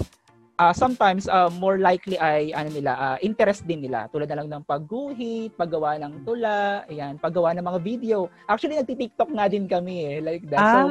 [0.59, 4.49] uh, sometimes uh, more likely ay ano nila uh, interest din nila tulad na lang
[4.51, 8.29] ng pagguhit, paggawa ng tula, ayan, paggawa ng mga video.
[8.45, 10.61] Actually nagti-TikTok nga din kami eh, like that.
[10.61, 10.73] Ah.
[10.73, 10.81] So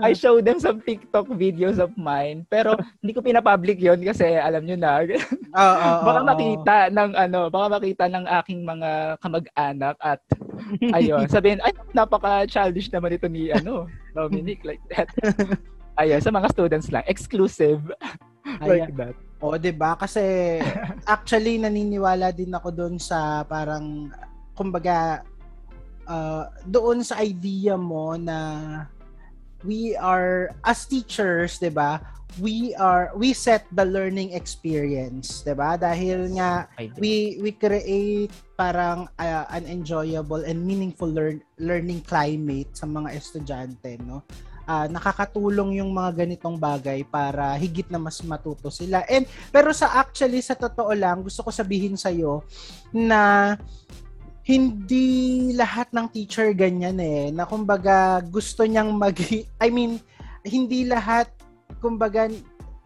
[0.00, 4.64] I show them some TikTok videos of mine, pero hindi ko pina-public 'yon kasi alam
[4.64, 5.04] niyo na.
[5.60, 6.94] oh, oh, baka makita oh.
[6.96, 10.20] ng ano, baka makita ng aking mga kamag-anak at
[10.96, 15.08] ayun, sabihin ay napaka-childish naman ito ni ano, Dominic like that.
[16.00, 17.80] Ayun, sa mga students lang, exclusive.
[18.64, 19.14] like that.
[19.40, 19.96] O, 'di ba?
[19.96, 20.58] Kasi
[21.16, 24.12] actually naniniwala din ako doon sa parang
[24.52, 25.24] kumbaga
[26.04, 28.38] uh, doon sa idea mo na
[29.64, 32.00] we are as teachers, 'di ba?
[32.38, 35.74] We are we set the learning experience, 'di ba?
[35.80, 42.86] Dahil nga we we create parang uh, an enjoyable and meaningful learn, learning climate sa
[42.86, 44.22] mga estudyante, no?
[44.70, 49.02] Uh, nakakatulong yung mga ganitong bagay para higit na mas matuto sila.
[49.10, 52.46] And pero sa actually sa totoo lang, gusto ko sabihin sa iyo
[52.94, 53.54] na
[54.46, 57.34] hindi lahat ng teacher ganyan eh.
[57.34, 59.18] Na kumbaga gusto niyang mag
[59.64, 59.98] I mean,
[60.46, 61.26] hindi lahat
[61.82, 62.30] kumbaga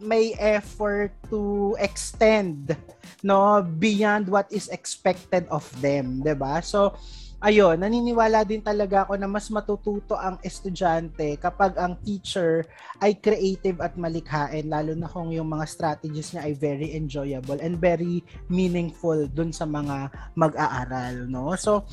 [0.00, 2.74] may effort to extend
[3.22, 6.58] no beyond what is expected of them, 'di ba?
[6.64, 6.96] So
[7.44, 12.64] ayun, naniniwala din talaga ako na mas matututo ang estudyante kapag ang teacher
[13.04, 17.76] ay creative at malikhain, lalo na kung yung mga strategies niya ay very enjoyable and
[17.76, 21.52] very meaningful dun sa mga mag-aaral, no?
[21.60, 21.84] So,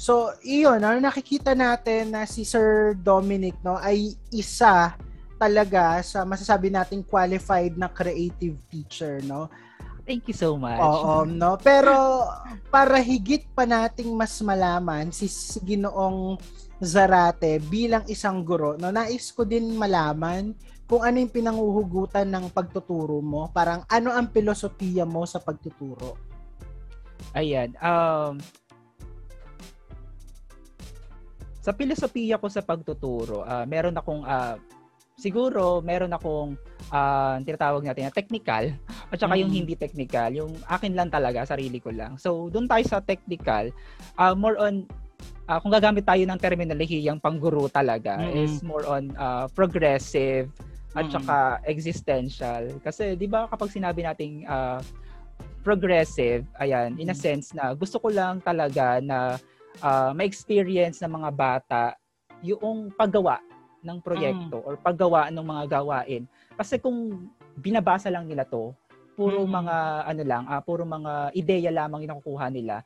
[0.00, 4.96] so iyon, ano, nakikita natin na si Sir Dominic, no, ay isa
[5.36, 9.52] talaga sa masasabi nating qualified na creative teacher, no?
[10.04, 10.80] Thank you so much.
[10.80, 11.56] Oo, no?
[11.60, 12.26] Pero
[12.72, 16.40] para higit pa nating mas malaman si, si Ginoong
[16.80, 20.56] Zarate bilang isang guro, no, nais ko din malaman
[20.88, 23.52] kung ano yung pinanguhugutan ng pagtuturo mo.
[23.54, 26.18] Parang ano ang filosofiya mo sa pagtuturo?
[27.36, 27.76] Ayan.
[27.78, 28.40] Um,
[31.60, 34.56] sa filosofiya ko sa pagtuturo, uh, meron akong uh,
[35.20, 36.56] siguro meron akong
[36.88, 38.72] uh, tinatawag natin na technical
[39.12, 39.40] at saka mm.
[39.44, 42.16] yung hindi technical, yung akin lang talaga, sarili ko lang.
[42.16, 43.68] So, doon tayo sa technical,
[44.16, 44.88] uh, more on
[45.44, 48.32] uh, kung gagamit tayo ng terminolohiyang pangguro talaga mm.
[48.32, 50.48] is more on uh, progressive
[50.96, 51.12] at mm.
[51.12, 52.80] saka existential.
[52.80, 54.80] Kasi 'di ba kapag sinabi nating uh,
[55.60, 57.20] progressive, ayan, in a mm.
[57.20, 59.36] sense na gusto ko lang talaga na
[59.84, 61.82] uh, ma-experience ng mga bata
[62.40, 63.49] yung paggawa
[63.80, 64.66] ng proyekto mm.
[64.66, 66.24] or paggawa ng mga gawain.
[66.56, 68.72] Kasi kung binabasa lang nila to,
[69.16, 69.50] puro mm.
[69.50, 69.76] mga
[70.08, 72.84] ano lang, uh, puro mga ideya lamang yung nakukuha nila,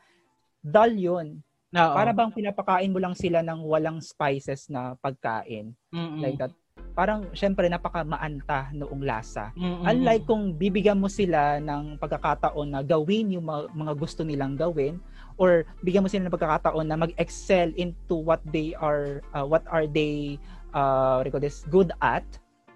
[0.64, 1.26] dull yun.
[1.74, 1.94] Oo.
[1.94, 5.74] Para bang pinapakain mo lang sila ng walang spices na pagkain.
[5.90, 6.22] Mm-mm.
[6.22, 6.54] Like that.
[6.94, 9.50] Parang syempre napaka maanta noong lasa.
[9.58, 9.82] Mm-mm.
[9.82, 15.02] Unlike kung bibigyan mo sila ng pagkakataon na gawin yung mga gusto nilang gawin
[15.34, 19.90] or bigyan mo sila ng pagkakataon na mag-excel into what they are uh, what are
[19.90, 20.38] they
[20.74, 22.26] uh, what this, good at,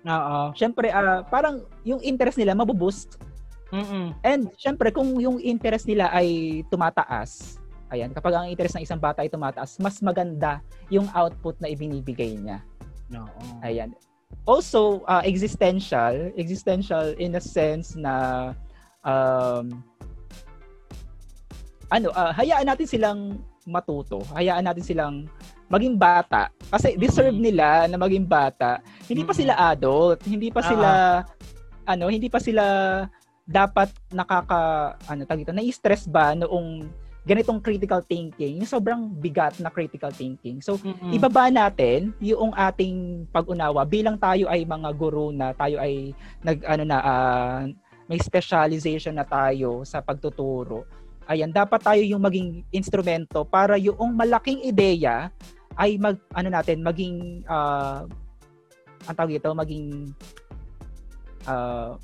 [0.06, 0.54] Oo.
[0.54, 3.18] Syempre, uh, parang yung interest nila mabuboost.
[3.74, 4.14] Mm-mm.
[4.22, 7.58] And syempre, kung yung interest nila ay tumataas,
[7.90, 12.38] ayan, kapag ang interest ng isang bata ay tumataas, mas maganda yung output na ibinibigay
[12.38, 12.62] niya.
[13.12, 13.42] Oo.
[13.61, 13.92] Ayan.
[14.44, 18.52] Also, uh, existential, existential in a sense na
[19.04, 19.84] um,
[21.88, 23.20] ano, uh, hayaan natin silang
[23.68, 24.20] matuto.
[24.37, 25.16] Hayaan natin silang
[25.68, 28.81] maging bata kasi deserve nila na maging bata.
[29.04, 30.88] Hindi pa sila adult, hindi pa sila
[31.22, 31.92] uh-huh.
[31.92, 32.64] ano, hindi pa sila
[33.48, 36.85] dapat nakaka ano tawag dito, na-stress ba noong
[37.28, 40.64] ganitong critical thinking, yung sobrang bigat na critical thinking.
[40.64, 41.12] So, mm-hmm.
[41.12, 46.88] ibaba natin yung ating pag-unawa bilang tayo ay mga guru na tayo ay nag ano
[46.88, 47.61] na uh,
[48.09, 50.88] may specialization na tayo sa pagtuturo.
[51.28, 55.28] Ayan, dapat tayo yung maging instrumento para yung malaking ideya
[55.79, 58.03] ay mag ano natin maging uh,
[59.07, 60.12] ang tawag ito maging
[61.47, 61.95] uh,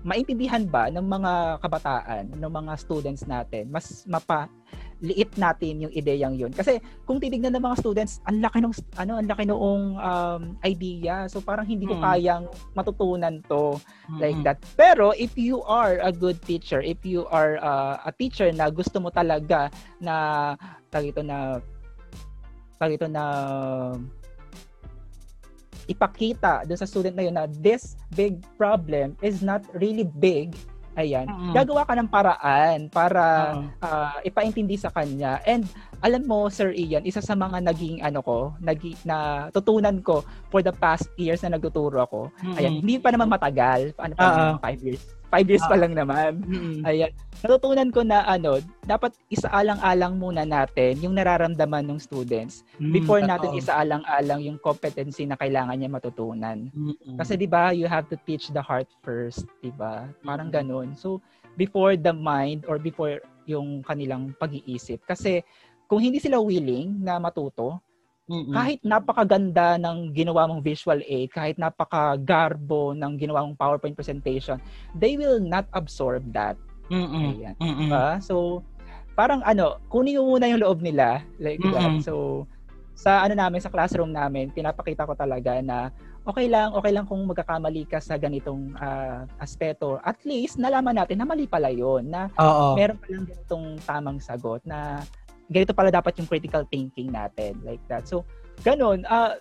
[0.00, 4.48] maintindihan ba ng mga kabataan, ng mga students natin, mas mapa
[5.00, 6.52] liit natin yung ideyang yun.
[6.52, 6.76] Kasi
[7.08, 11.24] kung titignan ng mga students, ang laki ng ano, ang laki noong um, idea.
[11.24, 12.04] So parang hindi ko hmm.
[12.04, 12.44] kayang
[12.76, 14.20] matutunan to hmm.
[14.20, 14.60] like that.
[14.76, 19.00] Pero if you are a good teacher, if you are uh, a teacher na gusto
[19.00, 19.72] mo talaga
[20.04, 20.52] na
[20.92, 21.64] tawag ito na
[22.80, 23.24] tawag ito na
[25.84, 30.56] ipakita doon sa student na yun na this big problem is not really big
[30.98, 31.30] Ayan.
[31.30, 31.54] Uh-huh.
[31.54, 33.86] Gagawa ka ng paraan para uh-huh.
[33.86, 35.38] uh, ipaintindi sa kanya.
[35.46, 35.62] And
[36.02, 40.66] alam mo, Sir Ian, isa sa mga naging ano ko, naging, na tutunan ko for
[40.66, 42.20] the past years na nagtuturo ako.
[42.28, 42.58] Uh-huh.
[42.58, 43.94] Ayan, hindi pa naman matagal.
[44.02, 44.54] Ano pa uh-huh.
[44.58, 45.02] five years?
[45.30, 46.42] Five years pa lang naman.
[46.42, 46.90] Uh-huh.
[46.90, 47.14] Ayan.
[47.40, 52.90] Natutunan ko na ano, dapat isaalang-alang muna natin yung nararamdaman ng students uh-huh.
[52.90, 56.66] before natin isaalang-alang yung competency na kailangan niya matutunan.
[56.74, 57.16] Uh-huh.
[57.16, 60.10] Kasi 'di ba, you have to teach the heart first, 'di ba?
[60.26, 60.66] Parang uh-huh.
[60.66, 60.98] ganun.
[60.98, 61.22] So,
[61.54, 65.02] before the mind or before yung kanilang pag-iisip.
[65.06, 65.42] Kasi
[65.90, 67.82] kung hindi sila willing na matuto,
[68.30, 68.54] Mm-mm.
[68.54, 74.62] kahit napakaganda ng ginawa mong visual aid, kahit napakagarbo ng ginawa mong PowerPoint presentation,
[74.94, 76.54] they will not absorb that.
[76.86, 77.26] Mm-mm.
[77.26, 77.54] Ayan.
[77.58, 77.90] Mm-mm.
[77.90, 78.22] Diba?
[78.22, 78.62] So,
[79.18, 81.26] parang ano, kunin mo muna yung loob nila.
[81.42, 81.74] Like Mm-mm.
[81.74, 82.06] that.
[82.06, 82.46] So,
[82.94, 85.90] sa ano namin, sa classroom namin, pinapakita ko talaga na
[86.22, 89.98] okay lang, okay lang kung magkakamali ka sa ganitong uh, aspeto.
[90.04, 92.76] At least, nalaman natin na mali pala yun, na Oo.
[92.76, 95.00] meron palang ganitong tamang sagot na
[95.50, 98.06] ganito pala dapat yung critical thinking natin like that.
[98.06, 98.22] So,
[98.62, 99.02] ganun.
[99.04, 99.34] Uh,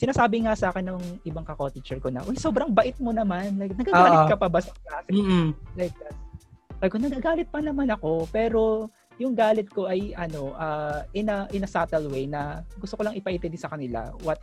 [0.00, 3.60] sinasabi nga sa akin ng ibang kako-teacher ko na, uy, sobrang bait mo naman.
[3.60, 5.12] Like, nagagalit uh, ka pa ba sa klase?
[5.12, 5.46] Mm-hmm.
[5.76, 6.16] Like that.
[6.82, 8.88] Like, nagagalit pa naman ako, pero
[9.20, 13.04] yung galit ko ay ano uh, in a in a subtle way na gusto ko
[13.04, 14.40] lang ipaintindi sa kanila what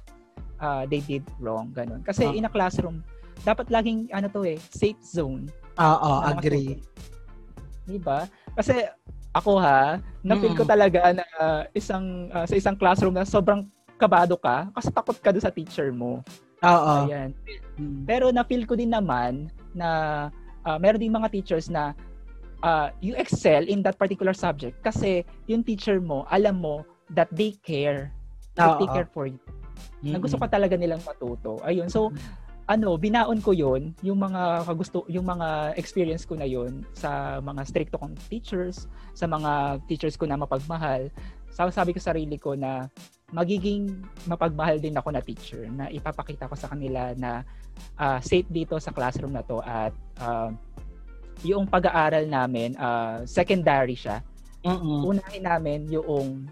[0.61, 3.01] uh, they did wrong ganun kasi uh, in a classroom
[3.43, 6.77] dapat laging ano to eh safe zone oo uh, agree
[7.89, 8.85] di ba kasi
[9.37, 10.71] Ako ha, na-feel ko Mm.
[10.73, 13.69] talaga na uh, isang uh, sa isang classroom na sobrang
[14.01, 16.25] kabado ka kasi takot ka doon sa teacher mo.
[16.65, 17.05] Oo.
[17.05, 17.37] Ayan.
[17.77, 18.09] Mm.
[18.09, 19.89] Pero na-feel ko din naman na
[20.65, 21.93] uh, meron din mga teachers na
[22.65, 26.81] uh, you excel in that particular subject kasi yung teacher mo, alam mo
[27.13, 28.09] that they care.
[28.57, 28.81] They Oo.
[28.81, 29.39] take care for you.
[30.03, 30.25] Na Mm-mm.
[30.25, 31.61] gusto ka talaga nilang matuto.
[31.63, 31.87] Ayun.
[31.87, 32.11] So,
[32.69, 37.65] ano, binaon ko 'yon, yung mga kagusto, yung mga experience ko na 'yon sa mga
[37.65, 38.85] stricto kong teachers,
[39.17, 41.09] sa mga teachers ko na mapagmahal.
[41.49, 42.85] Sa sabi ko sa sarili ko na
[43.33, 47.41] magiging mapagmahal din ako na teacher na ipapakita ko sa kanila na
[47.97, 50.53] ah, safe dito sa classroom na to at ah,
[51.41, 54.21] yung pag-aaral namin ah, secondary siya.
[54.61, 55.09] Mm-mm.
[55.09, 56.45] Unahin namin yung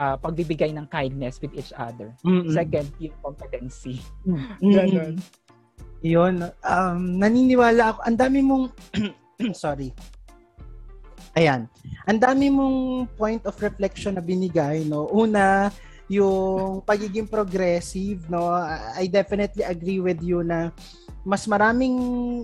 [0.00, 2.10] ah, pagbibigay ng kindness with each other.
[2.24, 2.50] Mm-mm.
[2.50, 4.00] Second, yung competency.
[4.24, 4.58] Mm-mm.
[4.74, 5.14] Ganon.
[6.00, 8.00] Yun, um, naniniwala ako.
[8.08, 8.64] Ang dami mong,
[9.56, 9.92] sorry.
[11.36, 11.68] Ayan.
[12.08, 15.06] Ang dami mong point of reflection na binigay, no?
[15.12, 15.70] Una,
[16.10, 18.50] yung pagiging progressive, no?
[18.98, 20.74] I definitely agree with you na
[21.20, 21.94] mas maraming,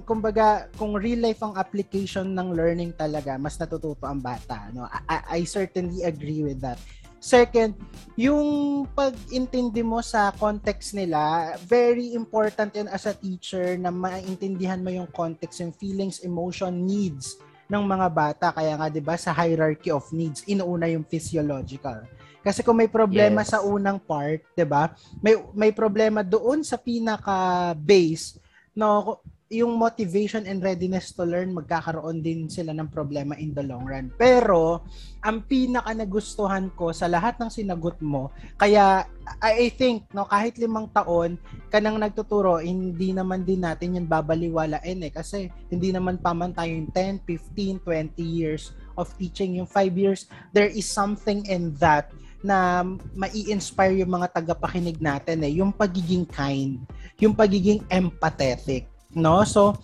[0.05, 4.85] kumbaga, kung real life ang application ng learning talaga, mas natututo ang bata, no?
[4.87, 6.77] I, I- I certainly agree with that.
[7.17, 7.75] Second,
[8.15, 8.47] yung
[8.93, 15.09] pag-intindi mo sa context nila, very important yun as a teacher na maintindihan mo yung
[15.11, 18.47] context, yung feelings, emotion, needs ng mga bata.
[18.55, 22.07] Kaya nga, di ba, sa hierarchy of needs, inuuna yung physiological.
[22.47, 23.51] Kasi kung may problema Yes.
[23.51, 24.95] sa unang part, 'di ba?
[25.19, 28.39] May may problema doon sa pinaka base,
[28.71, 33.87] no, yung motivation and readiness to learn magkakaroon din sila ng problema in the long
[33.87, 34.11] run.
[34.19, 34.83] Pero
[35.23, 39.07] ang pinaka nagustuhan ko sa lahat ng sinagot mo, kaya
[39.39, 41.39] I think no kahit limang taon
[41.71, 46.75] ka nang nagtuturo, hindi naman din natin yan babaliwalain eh kasi hindi naman paman tayo
[46.75, 49.63] yung 10, 15, 20 years of teaching.
[49.63, 52.11] Yung 5 years, there is something in that
[52.43, 52.83] na
[53.15, 56.79] mai-inspire yung mga tagapakinig natin eh, yung pagiging kind,
[57.19, 59.43] yung pagiging empathetic, no?
[59.49, 59.75] So,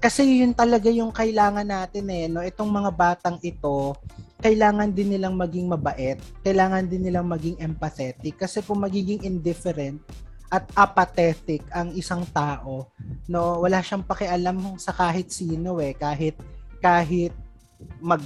[0.00, 2.40] kasi yun talaga yung kailangan natin eh, no?
[2.40, 3.92] Itong mga batang ito,
[4.40, 10.00] kailangan din nilang maging mabait, kailangan din nilang maging empathetic kasi kung magiging indifferent
[10.52, 12.86] at apathetic ang isang tao,
[13.26, 16.38] no, wala siyang pakialam sa kahit sino eh, kahit
[16.78, 17.34] kahit
[18.00, 18.22] mag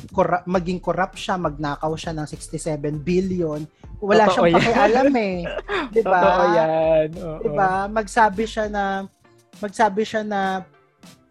[0.46, 3.64] maging corrupt siya, magnakaw siya ng 67 billion,
[3.98, 4.56] wala Totoo siyang yan.
[4.60, 5.38] pakialam eh.
[5.90, 6.20] 'Di ba?
[6.20, 7.08] Totoo yan.
[7.18, 7.38] Oo.
[7.40, 7.70] 'Di ba?
[7.88, 9.08] Magsabi siya na
[9.60, 10.64] magsabi siya na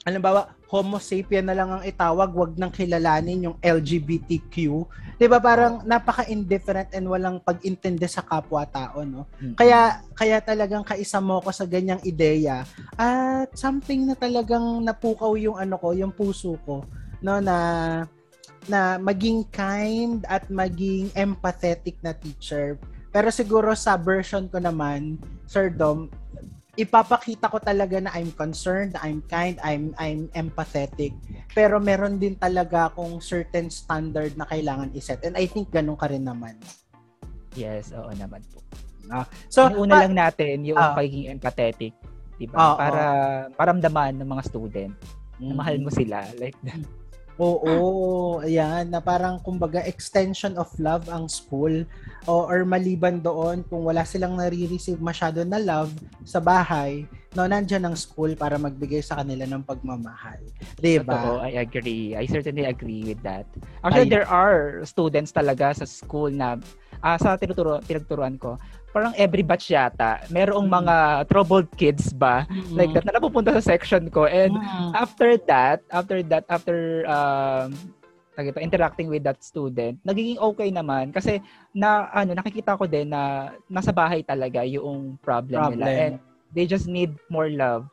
[0.07, 4.85] halimbawa homo sapien na lang ang itawag, wag nang kilalanin yung LGBTQ.
[5.17, 5.41] 'Di ba?
[5.41, 9.25] Parang napaka-indifferent and walang pag-intindi sa kapwa-tao, no?
[9.41, 9.57] Mm.
[9.57, 12.63] Kaya kaya talagang kaisa mo ko sa ganyang ideya
[12.95, 16.85] at something na talagang napukaw yung ano ko, yung puso ko,
[17.25, 17.57] no na
[18.69, 22.77] na maging kind at maging empathetic na teacher.
[23.09, 25.17] Pero siguro sa version ko naman,
[25.49, 26.13] Sir Dom,
[26.79, 31.11] ipapakita ko talaga na I'm concerned, I'm kind, I'm I'm empathetic.
[31.51, 35.19] Pero meron din talaga akong certain standard na kailangan iset.
[35.21, 36.55] And I think ganun ka rin naman.
[37.53, 38.63] Yes, oo naman po.
[39.49, 40.93] So, Yung una pa- lang natin, yung Ah.
[40.93, 41.97] pagiging empathetic.
[42.37, 42.55] Diba?
[42.55, 42.77] Oo.
[42.77, 43.03] Para
[43.57, 44.93] maramdaman ng mga student
[45.41, 45.57] na Mm.
[45.57, 46.23] mahal mo sila.
[46.37, 46.55] Like,
[47.39, 51.87] Oo, ayan, na parang kumbaga extension of love ang school
[52.27, 55.95] o or maliban doon kung wala silang nare-receive masyado na love
[56.27, 60.43] sa bahay, no, nandyan ang school para magbigay sa kanila ng pagmamahal.
[60.83, 61.39] 'Di Totoo?
[61.39, 62.11] I agree.
[62.19, 63.47] I certainly agree with that.
[63.87, 66.59] Actually, Ay- there are students talaga sa school na
[66.99, 70.75] ah, sa tinuturo, pinagturuan ko, parang every batch yata, merong Mm.
[70.81, 70.95] mga
[71.29, 74.25] troubled kids ba, like that, na napupunta sa section ko.
[74.25, 74.91] And Mm.
[74.97, 77.73] after that, after that, after um,
[78.39, 81.43] ito, interacting with that student, nagiging okay naman kasi
[81.75, 85.99] na ano nakikita ko din na nasa bahay talaga yung problem, nila Problem.
[85.99, 86.13] and
[86.55, 87.83] they just need more love.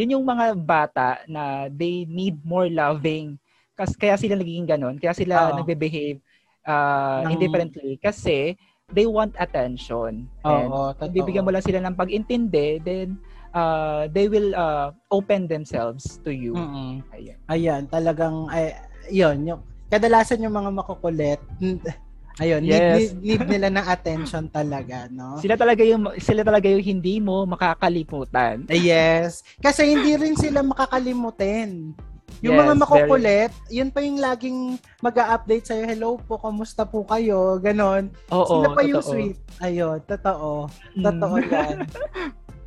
[0.00, 3.36] Yun yung mga bata na they need more loving
[3.76, 5.60] kasi kaya sila nagiging ganun, kaya sila Oo.
[5.60, 6.16] nagbe-behave
[6.64, 8.56] uh, Ng- indifferently kasi
[8.94, 10.26] they want attention.
[10.42, 11.14] And Oo, totoo.
[11.14, 13.18] bibigyan mo lang sila ng pag-intindi, then
[13.54, 16.54] uh, they will uh, open themselves to you.
[16.54, 17.02] Mm-mm.
[17.14, 17.38] Ayan.
[17.50, 18.74] Ayan, talagang ay
[19.10, 21.40] yun, yung kadalasan yung mga makukulit
[22.40, 22.96] Ayun, need, Yes.
[22.96, 25.36] need, need nila ng attention talaga, no?
[25.44, 28.64] Sila talaga yung sila talaga yung hindi mo makakalimutan.
[28.72, 29.44] Yes.
[29.60, 31.92] Kasi hindi rin sila makakalimutin.
[32.40, 34.58] Yung Yes, mga very- makukulit, yun pa yung laging
[34.98, 38.08] mag update sa'yo, hello po, kamusta po kayo, ganon.
[38.28, 39.12] Oo, Sila pa yung totoo.
[39.12, 39.36] sweet.
[39.60, 40.50] Ayun, totoo.
[40.96, 41.04] Mm.
[41.04, 41.76] Totoo yan.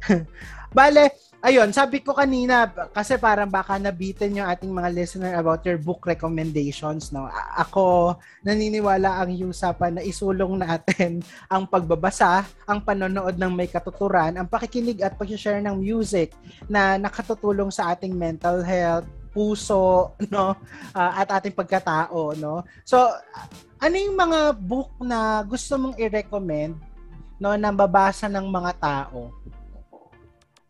[0.73, 1.09] Bale,
[1.39, 6.01] ayun, sabi ko kanina, kasi parang baka nabitin yung ating mga listener about your book
[6.03, 7.25] recommendations, no?
[7.25, 11.21] A- ako, naniniwala ang usapan na isulong natin
[11.53, 16.33] ang pagbabasa, ang panonood ng may katuturan, ang pakikinig at pag-share ng music
[16.65, 20.55] na nakatutulong sa ating mental health, puso, no?
[20.93, 22.63] Ah, at ating pagkatao, no?
[22.85, 23.01] So,
[23.81, 26.79] ano yung mga book na gusto mong i-recommend
[27.41, 29.33] no na babasa ng mga tao?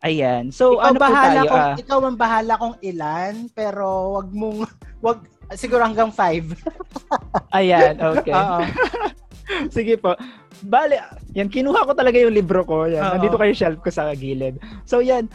[0.04, 0.50] Ayan.
[0.50, 1.52] So, ikaw ano po bahala tayo?
[1.52, 3.86] kung ah, ikaw ang bahala kung ilan, pero
[4.20, 4.58] wag mong
[5.06, 5.20] wag
[5.54, 6.52] siguro hanggang five.
[7.60, 8.34] ayan, okay.
[9.76, 10.18] Sige po.
[10.64, 11.04] Bale,
[11.36, 12.88] yan, kinuha ko talaga yung libro ko.
[12.88, 13.12] Yan, Oo.
[13.20, 14.60] nandito kayo shelf ko sa gilid.
[14.88, 15.28] So, yan,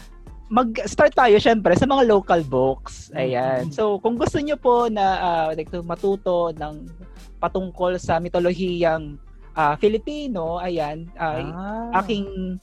[0.49, 3.13] mag-start tayo syempre sa mga local books.
[3.13, 3.69] Ayan.
[3.69, 3.73] Mhm.
[3.73, 6.89] So, kung gusto niyo po na ah, like, to matuto ng
[7.37, 9.21] patungkol sa mitolohiyang
[9.53, 12.01] ah, Filipino, ayan, ay Ah.
[12.01, 12.57] aking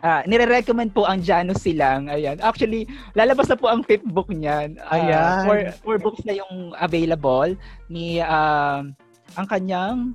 [0.00, 2.08] ah, nire-recommend po ang Janus Silang.
[2.08, 2.36] Ayan.
[2.40, 4.76] Actually, lalabas na po ang fifth book niyan.
[4.82, 5.40] Ah, Ayan.
[5.44, 7.56] Four, four books na yung available
[7.88, 8.92] ni um,
[9.36, 10.12] ang kanyang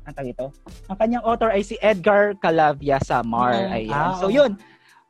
[0.00, 0.48] ang tawag ito?
[0.88, 3.52] Ang kanyang author ay si Edgar Calavia Samar.
[3.52, 3.76] Mm.
[3.76, 3.94] Ayan.
[3.94, 4.56] Ah, so yun,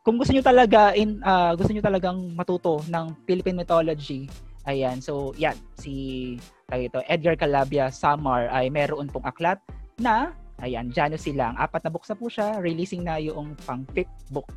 [0.01, 4.29] kung gusto niyo talaga in ah, gusto niyo talagang matuto ng Philippine mythology,
[4.65, 5.01] ayan.
[5.05, 6.37] So yan si
[6.71, 9.59] ito, Edgar Calavia Samar ay meron pong aklat
[9.99, 11.57] na ayan, Janus Silang.
[11.57, 14.49] Apat na books na po siya, releasing na yung pang fifth book.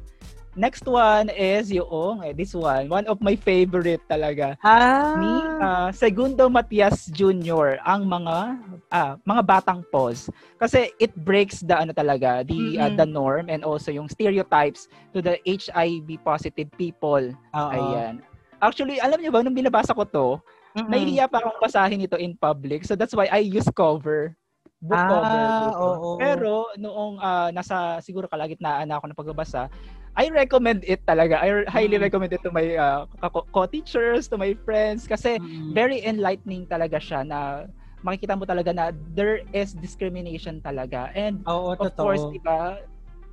[0.53, 5.09] Next one is yung eh, this one, one of my favorite talaga Ah.
[5.17, 7.81] ni ah, Segundo Matias Jr.
[7.81, 8.35] ang mga
[8.93, 10.29] ah, mga batang pause
[10.61, 12.97] kasi it breaks the ano talaga the ah, Mm-mm.
[13.01, 17.69] the norm and also yung stereotypes to the HIV positive people Oo.
[17.73, 18.21] ayan
[18.61, 20.27] actually alam niyo ba nung binabasa ko to
[20.77, 20.85] Mm-mm.
[20.85, 24.37] nahihiya pa akong basahin ito in public so that's why I use cover
[24.77, 25.45] book Ah, cover
[25.81, 26.09] oo.
[26.21, 29.65] pero noong ah, nasa siguro kalagitnaan na ako ng pagbabasa
[30.13, 31.41] I recommend it talaga.
[31.41, 31.97] I highly Mm.
[31.97, 33.05] recommend it to my uh,
[33.53, 35.73] co-teachers, to my friends kasi Mm-mm.
[35.73, 37.65] very enlightening talaga siya na
[38.05, 41.09] makikita mo talaga na there is discrimination talaga.
[41.17, 41.97] And Oo, of totoo.
[41.97, 42.77] course, 'di ba,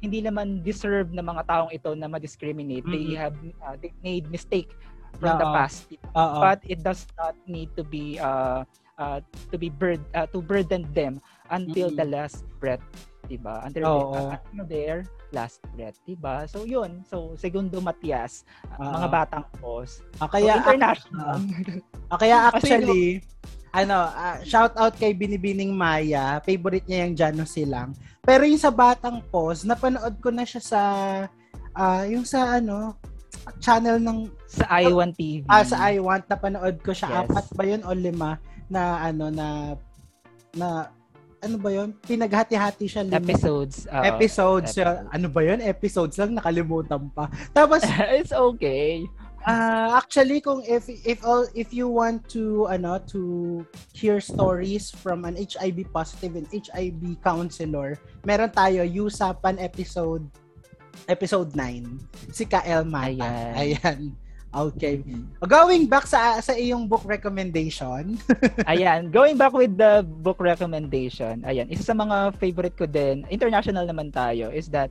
[0.00, 2.88] hindi naman deserve ng mga taong ito na ma-discriminate.
[2.88, 3.18] They Mm-mm.
[3.20, 4.72] have uh, they made mistake
[5.20, 5.52] from the Oo.
[5.52, 5.84] past.
[6.16, 6.40] Oo.
[6.40, 8.64] But it does not need to be uh,
[8.96, 9.20] uh,
[9.52, 11.20] to be burd uh, to burden them
[11.52, 12.00] until Mm-mm.
[12.00, 12.80] the last breath,
[13.30, 13.62] 'di ba?
[13.62, 14.10] Until, Oo.
[14.10, 14.96] the, uh, until their
[15.30, 16.50] last breath, 'di ba?
[16.50, 17.06] So 'yun.
[17.06, 18.42] So Segundo Matias,
[18.74, 20.02] uh, mga batang pos.
[20.18, 21.38] Ah, So, kaya international.
[22.10, 23.22] Ah, kaya actually,
[23.70, 26.42] ano, ah, shout out kay Binibining Maya.
[26.42, 27.94] Favorite niya yung Jano Silang.
[28.20, 30.80] Pero yung sa Batang Pos, napanood ko na siya sa
[31.78, 32.98] ah, yung sa ano,
[33.62, 35.46] channel ng sa I1 TV.
[35.46, 37.08] ah, sa I Want napanood ko siya.
[37.08, 37.30] Yes.
[37.30, 39.46] Apat ba yun o lima na ano na
[40.54, 40.90] na
[41.40, 41.96] ano ba yun?
[42.04, 43.88] Pinaghati-hati siya lima episodes.
[43.88, 44.04] oo.
[44.04, 44.76] episodes.
[44.76, 45.08] episodes.
[45.12, 45.58] Ano ba yun?
[45.64, 47.32] Episodes lang nakalimutan pa.
[47.56, 47.80] Tapos
[48.20, 49.08] It's okay.
[49.40, 53.64] Ah, actually kung if if all if you want to ano to
[53.96, 57.96] hear stories from an HIV positive and HIV counselor,
[58.28, 60.28] meron tayo Usapan episode
[61.08, 62.36] episode 9.
[62.36, 63.08] Si Kael Mata.
[63.08, 63.52] Ayan.
[63.56, 64.00] Ayan.
[64.50, 65.06] Okay.
[65.46, 68.18] Going back sa sa iyong book recommendation.
[68.70, 71.46] Ayan, going back with the book recommendation.
[71.46, 74.90] Ayan, isa sa mga favorite ko din, international naman tayo, is that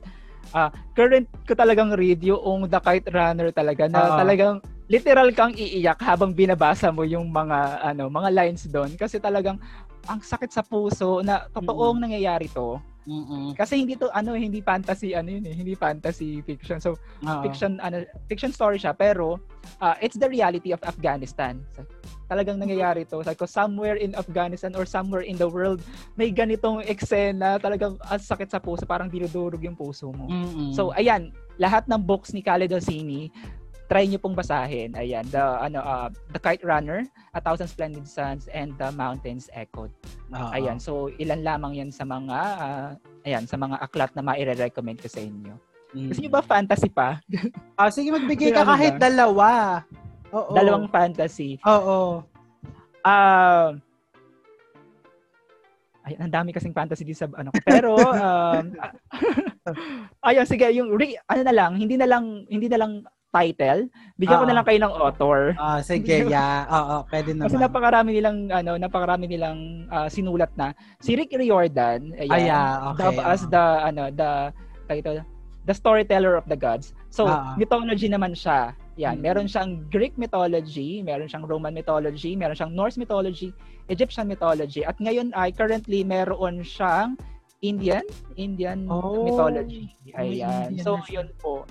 [0.56, 4.16] uh, current ko talagang read yung The Kite Runner talaga na Oo.
[4.16, 4.56] talagang
[4.90, 9.60] literal kang iiyak habang binabasa mo yung mga ano, mga lines doon kasi talagang
[10.08, 12.80] ang sakit sa puso na totoong nangyayari to.
[13.10, 13.58] Mm.
[13.58, 16.78] Kasi hindi to ano, hindi fantasy ano yun eh, hindi fantasy fiction.
[16.78, 16.94] So
[17.42, 19.42] fiction ano fiction story siya pero
[19.82, 21.58] uh, it's the reality of Afghanistan.
[21.74, 21.82] So,
[22.30, 23.26] talagang nangyayari to.
[23.26, 25.82] Like, somewhere in Afghanistan or somewhere in the world
[26.14, 30.30] may ganitong eksena talagang ang sakit sa puso, parang dinudurog yung puso mo.
[30.30, 30.70] Mm.
[30.70, 33.34] So ayan, lahat ng books ni Khaled Hosseini,
[33.90, 34.94] try niyo pong basahin.
[34.94, 37.02] Ayan, the ano uh, The Kite Runner,
[37.34, 39.90] A Thousand Splendid Suns and The Mountains Echoed.
[40.30, 40.50] Oo.
[40.54, 42.94] Ayan, so ilan lamang 'yan sa mga ah,
[43.26, 45.58] ayan, sa mga aklat na maire-recommend ko sa inyo.
[45.90, 46.06] Mm.
[46.14, 47.18] Gusto niyo ba fantasy pa?
[47.74, 49.82] Ah, sige magbigay ka Ano kahit dalawa.
[50.30, 50.54] Oo.
[50.54, 51.58] Dalawang fantasy.
[51.66, 52.22] Oo.
[53.02, 53.74] Ah
[56.00, 57.60] ay, ang dami kasing fantasy di sa ano ko.
[57.62, 58.64] Pero um,
[60.26, 63.86] ayun sige, yung re- ano na lang, hindi na lang hindi na lang title.
[64.18, 64.58] Bigyan ko na Oo.
[64.60, 65.38] lang kayo ng author.
[65.56, 66.66] Ah, sige, yeah.
[66.66, 67.46] Oo, pwede naman.
[67.46, 69.58] Kasi napakarami nilang ano, napakarami nilang
[69.88, 70.74] ah, sinulat na.
[70.98, 74.50] Si Rick Riordan, ayan, Ah, yeah, okay, dubbed as the ano, the
[74.86, 75.22] title,
[75.64, 76.90] the storyteller of the gods.
[77.08, 77.54] So, Ah.
[77.54, 78.74] mythology naman siya.
[78.98, 79.22] Yan, Mm.
[79.22, 83.54] meron siyang Greek mythology, meron siyang Roman mythology, meron siyang Norse mythology,
[83.88, 87.16] Egyptian mythology, at ngayon ay currently meron siyang
[87.60, 88.04] Indian,
[88.36, 89.92] Indian Oh, mythology.
[90.16, 90.72] Ayan.
[90.72, 91.64] Indian So na yun po.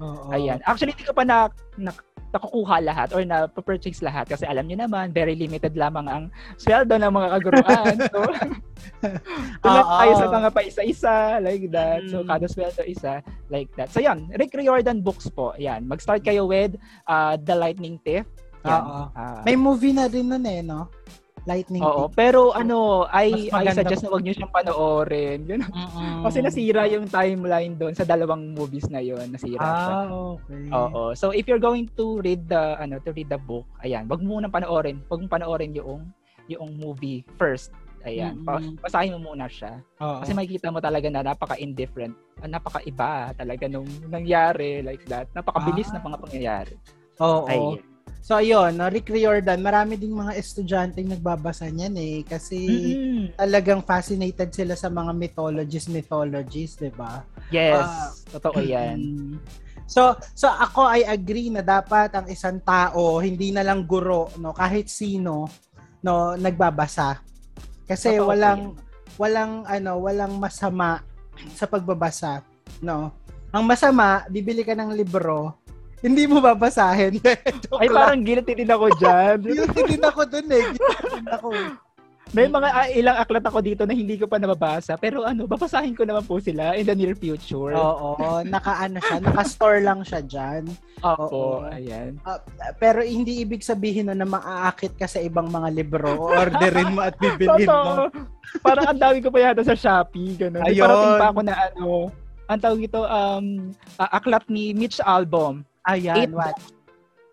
[0.00, 0.30] Oo.
[0.30, 0.58] Ayan.
[0.64, 1.92] Actually, hindi ko pa na, na
[2.28, 6.24] nakukuha lahat or na purchase lahat kasi alam niyo naman, very limited lamang ang
[6.60, 7.94] sweldo ng mga kaguruan.
[8.12, 8.20] so,
[9.64, 9.96] tulad Oo.
[9.96, 12.04] tayo sa mga paisa-isa, like that.
[12.12, 12.28] So, Mm.
[12.28, 13.88] kada sweldo isa, like that.
[13.88, 14.28] So, yan.
[14.36, 15.56] Rick Riordan books po.
[15.56, 15.88] Yan.
[15.88, 16.76] Mag-start kayo with
[17.08, 18.28] uh, The Lightning Thief.
[18.68, 18.82] Yan.
[18.84, 19.02] Oo.
[19.16, 20.92] Ah, May movie na rin nun eh, no?
[21.48, 22.14] Lightning Oo, Thief.
[22.14, 25.48] pero ano, I I suggest na wag niyo siyang panoorin.
[25.48, 25.64] Yun.
[25.64, 26.20] Mm-mm.
[26.20, 29.96] Kasi nasira yung timeline doon sa dalawang movies na yon, nasira siya.
[30.04, 30.68] Ah, okay.
[30.68, 31.16] Oo.
[31.16, 34.36] So if you're going to read the ano, to read the book, ayan, wag mo
[34.36, 35.00] muna panoorin.
[35.08, 36.04] Wag mo panoorin yung
[36.46, 37.72] yung movie first.
[38.04, 38.38] Ayan.
[38.40, 38.76] Mm-mm.
[38.78, 39.80] Basahin mo muna siya.
[39.98, 40.20] Oo.
[40.20, 45.26] Kasi makikita mo talaga na napaka-indifferent, ah, napaka-iba talaga nung nangyari like that.
[45.32, 45.96] Napakabilis Ah.
[45.96, 46.74] na mga pangyayari.
[47.18, 47.48] Oo.
[47.48, 47.80] Ayun.
[48.20, 52.60] So ayun, no, Rick Riordan, marami ding mga estudyanteng nagbabasa niyan eh kasi
[52.92, 53.32] Mm-mm.
[53.38, 57.24] talagang fascinated sila sa mga mythologies, mythologies, 'di ba?
[57.48, 58.12] Yes, Ah.
[58.28, 59.00] totoo 'yan.
[59.88, 64.52] So, so ako I agree na dapat ang isang tao hindi na lang guro, no,
[64.52, 65.48] kahit sino,
[66.04, 67.24] no, nagbabasa.
[67.88, 68.76] Kasi Totoo walang
[69.16, 71.00] walang ano, walang masama
[71.56, 72.44] sa pagbabasa,
[72.84, 73.08] no.
[73.48, 75.56] Ang masama, bibili ka ng libro,
[76.04, 77.18] hindi mo babasahin.
[77.80, 79.36] Ay, parang guilty din ako dyan.
[79.46, 80.64] Guilty din ako dun eh.
[80.74, 81.48] Guilty din ako.
[82.36, 85.00] May mga ah, ilang aklat ako dito na hindi ko pa nababasa.
[85.00, 87.72] Pero ano, babasahin ko naman po sila in the near future.
[87.72, 90.68] Oo, naka-ano siya, naka-store lang siya dyan.
[91.00, 91.24] oo.
[91.24, 92.20] Opo, ayan.
[92.28, 92.36] Ah,
[92.76, 96.28] pero hindi ibig sabihin na, na maaakit ka sa ibang mga libro.
[96.28, 98.12] Orderin mo at bibilin mo.
[98.60, 100.36] Parang ang dami ko pa yata sa Shopee.
[100.36, 100.68] Ganun.
[100.68, 100.84] Ayun.
[100.84, 102.12] parating pa ako na ano,
[102.48, 105.67] ang tawag ito, um, ah, aklat ni Mitch Album.
[105.88, 106.56] Ayan, Eight what?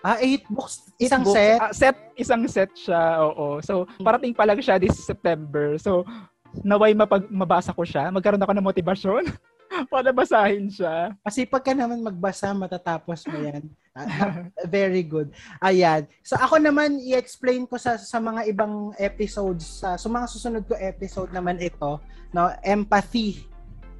[0.05, 0.85] Ah, eight books.
[1.01, 1.35] Eight Isang books.
[1.35, 1.59] set?
[1.59, 3.57] Ah, set, isang set siya, oo.
[3.65, 5.81] So, parating pa lang siya this September.
[5.81, 6.05] So,
[6.61, 8.13] naway mapag mabasa ko siya.
[8.13, 9.23] Magkaroon ako ng motivasyon
[9.91, 11.11] para basahin siya.
[11.25, 13.65] Kasi pagka naman magbasa, matatapos mo yan.
[13.95, 15.31] Ah, ah, very good.
[15.63, 16.03] Ayan.
[16.19, 20.75] So ako naman, i-explain ko sa sa mga ibang episodes, sa, sa mga susunod ko
[20.75, 22.03] episode naman ito,
[22.35, 23.47] no, empathy.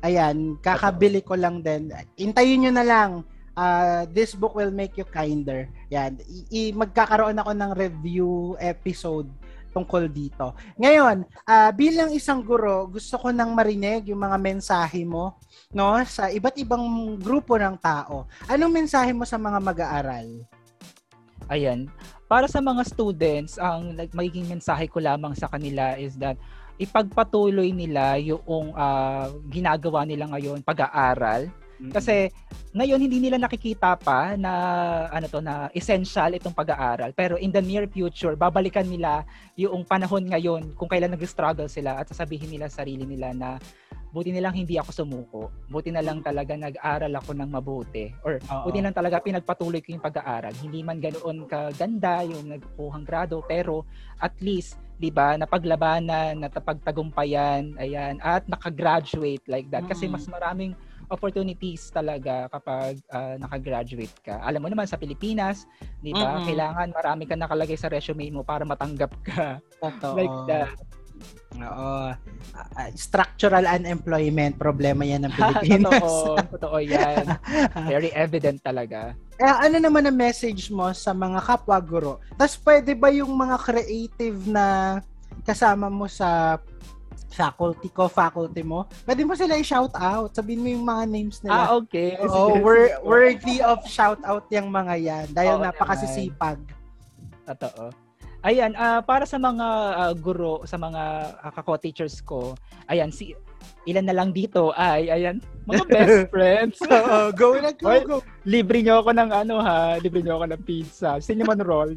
[0.04, 1.96] Ayan, kakabili ko lang din.
[2.20, 3.12] Intayin nyo na lang.
[3.56, 5.72] Ah, this book will make you kinder.
[5.88, 6.20] Yan.
[6.28, 9.32] I- i- magkakaroon ako ng review episode
[9.72, 10.56] tungkol dito.
[10.80, 15.36] Ngayon, ah, bilang isang guro, gusto ko nang marinig yung mga mensahe mo
[15.76, 16.84] no sa iba't ibang
[17.20, 18.28] grupo ng tao.
[18.48, 20.28] Anong mensahe mo sa mga mag-aaral?
[21.52, 21.92] Ayan.
[22.26, 26.40] Para sa mga students, ang like, magiging mensahe ko lamang sa kanila is that
[26.76, 31.52] ipagpatuloy nila yung ah, ginagawa nila ngayon, pag-aaral.
[31.92, 32.32] Kasi
[32.76, 34.52] ngayon hindi nila nakikita pa na
[35.12, 37.12] ano to na essential itong pag-aaral.
[37.16, 39.24] Pero in the near future, babalikan nila
[39.56, 43.50] yung panahon ngayon kung kailan nag-struggle sila at sasabihin nila sa sarili nila na
[44.16, 45.42] buti na lang hindi ako sumuko.
[45.68, 48.16] Buti na lang talaga nag-aral ako ng mabuti.
[48.24, 48.72] Or Oo.
[48.72, 50.56] buti na lang talaga pinagpatuloy ko yung pag-aaral.
[50.56, 53.84] Hindi man ganoon kaganda yung nagkuhang grado, pero
[54.24, 59.84] at least 'di ba napaglabanan, natapagtagumpayan, ayan, at nakagraduate like that.
[59.84, 60.72] Kasi mas maraming
[61.08, 64.42] opportunities talaga kapag ah, nakagraduate ka.
[64.42, 65.66] Alam mo naman sa Pilipinas,
[66.02, 66.38] 'di ba?
[66.38, 66.46] Mm-mm.
[66.46, 69.60] Kailangan marami ka nakalagay sa resume mo para matanggap ka.
[69.80, 70.16] Totoo.
[70.18, 70.72] like that.
[71.56, 72.12] Oo.
[72.52, 76.04] Ah, structural unemployment, problema yan ng Pilipinas.
[76.04, 77.24] totoo, totoo 'yan.
[77.88, 79.16] Very evident talaga.
[79.36, 82.14] eh, ano naman ang message mo sa mga kapwa guro?
[82.36, 85.00] Tapos pwede ba yung mga creative na
[85.44, 86.60] kasama mo sa
[87.36, 90.32] faculty ko, faculty mo, pwede mo sila i-shout out.
[90.32, 91.56] Sabihin mo yung mga names nila.
[91.56, 92.16] Ah, okay.
[92.24, 96.60] Oo, wor- worthy of shout out yung mga yan dahil Oo napakasisipag.
[97.46, 97.92] Totoo.
[98.46, 102.54] Ayan, ah, para sa mga ah, guro, sa mga uh, kako-teachers ko,
[102.86, 103.34] ayan, si
[103.90, 106.78] ilan na lang dito ay, ayan, mga best friends.
[106.86, 108.02] Oo, go na, go, Oy.
[108.06, 108.18] go.
[108.46, 111.18] libre niyo ako ng ano ha, libre niyo ako ng pizza.
[111.18, 111.90] Cinnamon roll.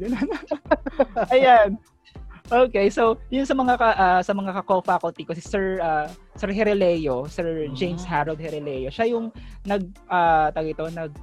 [1.29, 1.77] Ayan.
[2.49, 6.49] Okay, so yun sa mga ka, ah, sa mga kako-faculty ko si Sir ah, Sir
[6.49, 8.09] Hereleo, Sir James Mm.
[8.09, 8.89] Harold Hereleo.
[8.89, 9.29] Siya yung
[9.69, 11.13] nag uh, tag ito, nag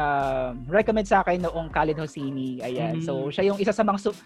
[0.00, 2.64] ah, recommend sa akin noong Khalid Hosseini.
[2.64, 3.00] Ayan.
[3.00, 3.04] Mm.
[3.04, 4.16] So siya yung isa sa mga su-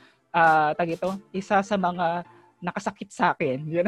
[0.79, 2.23] tag ito, isa sa mga
[2.63, 3.67] nakasakit sa akin.
[3.75, 3.87] Yun.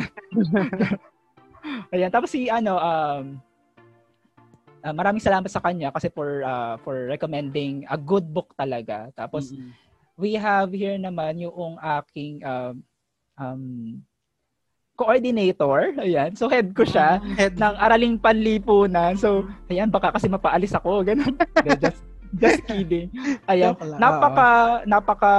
[1.95, 3.25] Ayan, tapos si ano um
[4.83, 9.07] ah, maraming salamat sa kanya kasi for ah, for recommending a good book talaga.
[9.15, 9.71] Tapos Mm-mm.
[10.21, 12.85] We have here naman yung aking um,
[13.41, 13.65] um,
[15.01, 15.97] coordinator.
[15.97, 16.37] Ayan.
[16.37, 19.17] So head ko siya Head ng Araling Panlipunan.
[19.17, 21.33] So ayan baka kasi mapaalis ako ganun.
[21.81, 22.05] Just
[22.37, 23.09] just kidding.
[23.49, 23.73] Ayan.
[23.73, 23.99] Joke lang.
[23.99, 24.49] Napaka
[24.85, 25.35] napaka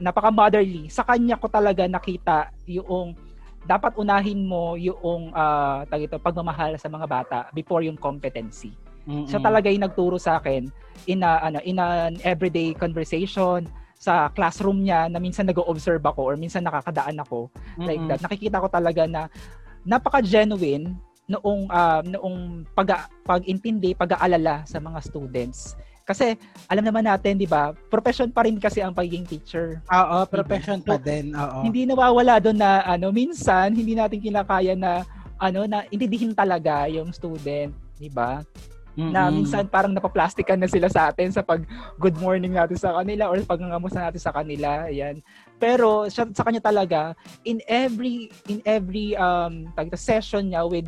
[0.00, 0.88] napaka motherly.
[0.88, 3.12] Sa kanya ko talaga nakita yung
[3.64, 8.72] dapat unahin mo yung uh, ito, pagmamahal sa mga bata before yung competency.
[9.04, 9.28] Mm-mm.
[9.28, 10.68] Siya talaga yung nagturo sa akin
[11.08, 13.68] in a, ano, in an everyday conversation
[14.04, 17.48] sa classroom niya na minsan nag-observe ako or minsan nakakadaan ako
[17.80, 17.88] Mm-mm.
[17.88, 18.20] like that.
[18.20, 19.32] Nakikita ko talaga na
[19.88, 20.92] napaka-genuine
[21.24, 25.72] noong uh, noong pag pag-intindi, pag-aalala sa mga students.
[26.04, 26.36] Kasi
[26.68, 27.72] alam naman natin, 'di ba?
[27.88, 29.80] Profession pa rin kasi ang pagiging teacher.
[29.88, 31.32] Oo, profession pa din.
[31.32, 31.64] Oo.
[31.64, 35.00] Hindi nawawala doon na ano, minsan hindi natin kinakaya na
[35.40, 38.44] ano na intindihin talaga yung student, 'di ba?
[38.94, 39.10] Mm-hmm.
[39.10, 41.66] Na minsan parang napaplastikan na sila sa atin sa pag
[41.98, 44.86] good morning natin sa kanila or pag nangamusta natin sa kanila.
[44.86, 45.18] Ayan.
[45.58, 50.86] Pero sa, sa kanya talaga in every in every um tag session niya with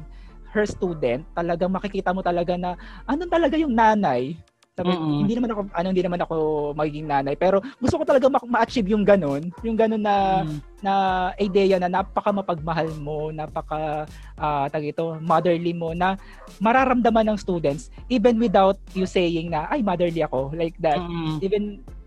[0.55, 4.39] her student, talagang makikita mo talaga na anong talaga yung nanay
[4.77, 5.19] sabi, mm-hmm.
[5.25, 6.35] hindi naman ako ano hindi naman ako
[6.77, 10.59] magiging nanay pero gusto ko talaga ma- achieve yung ganun, yung ganun na mm-hmm.
[10.85, 10.93] na
[11.41, 14.05] idea na napaka mapagmahal mo, napaka
[14.37, 16.21] uh, tag ito, motherly mo na
[16.61, 21.01] mararamdaman ng students even without you saying na ay motherly ako like that.
[21.01, 21.41] Mm-hmm.
[21.41, 21.63] Even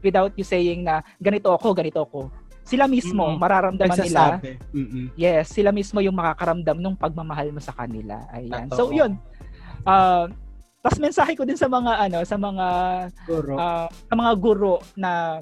[0.06, 2.30] without you saying na ganito ako, ganito ako.
[2.70, 3.42] Sila mismo mm-hmm.
[3.42, 4.38] mararamdaman nila.
[4.78, 5.06] Mm-hmm.
[5.18, 8.30] Yes, sila mismo yung makakaramdam ng pagmamahal mo sa kanila.
[8.30, 8.70] Ayan.
[8.78, 9.18] So 'yun.
[9.90, 10.30] Uh,
[10.90, 12.68] tapos mensahe ko din sa mga ano, sa mga
[13.30, 13.54] guro.
[13.62, 15.38] Uh, sa mga guro na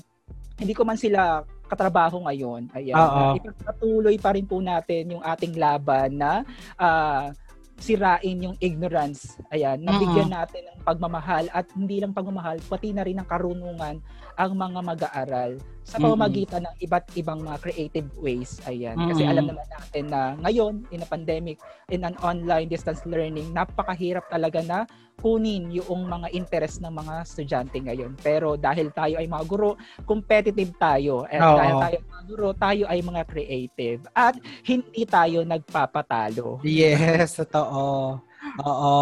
[0.59, 1.39] hindi ko man sila
[1.71, 2.67] katrabaho ngayon.
[2.75, 3.39] Ayan.
[3.39, 6.43] Ipagpatuloy pa rin po natin yung ating laban na
[6.75, 7.31] uh,
[7.79, 9.39] sirain yung ignorance.
[9.55, 14.03] Ayan, nabigyan natin ng pagmamahal at hindi lang pagmamahal, pati na rin ng karunungan
[14.37, 15.57] ang mga mag-aaral
[15.87, 16.77] sa pamamagitan mm-hmm.
[16.77, 18.59] ng iba't ibang mga creative ways.
[18.67, 18.99] Ayan.
[18.99, 19.09] Mm-hmm.
[19.15, 21.57] Kasi alam naman natin na ngayon, in a pandemic,
[21.89, 24.79] in an online distance learning, napakahirap talaga na
[25.17, 28.13] kunin yung mga interest ng mga estudyante ngayon.
[28.19, 31.25] Pero dahil tayo ay mga guro, competitive tayo.
[31.25, 31.57] At Oo.
[31.57, 34.01] dahil tayo mga guro, tayo ay mga creative.
[34.11, 34.35] At
[34.67, 36.61] hindi tayo nagpapatalo.
[36.67, 38.19] Yes, totoo.
[38.61, 38.97] Oo.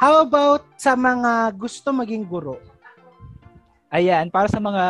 [0.00, 2.58] How about sa mga gusto maging guro?
[3.90, 4.84] Ayan, para sa mga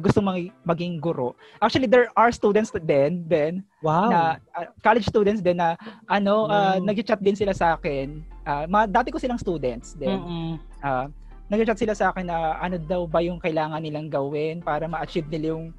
[0.00, 1.36] gusto mag- maging guro.
[1.60, 4.08] Actually, there are students din, Ben, wow.
[4.08, 4.20] na
[4.56, 5.76] uh, college students din na
[6.08, 8.24] ano, uh, nag-chat din sila sa akin.
[8.48, 10.16] Uh, mga, dati ko silang students din.
[10.16, 10.52] Mm-hmm.
[10.80, 11.06] Uh,
[11.52, 15.52] nag-chat sila sa akin na ano daw ba yung kailangan nilang gawin para ma-achieve nila
[15.52, 15.76] yung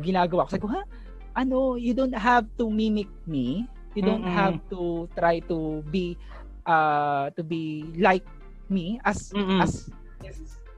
[0.00, 0.56] ginagawa ko.
[0.56, 0.88] Sabi ko, ha?
[1.36, 3.68] Ano, you don't have to mimic me.
[3.92, 4.40] You don't mm-hmm.
[4.40, 6.16] have to try to be
[6.66, 8.26] uh to be like
[8.68, 9.62] me as mm-hmm.
[9.62, 9.88] as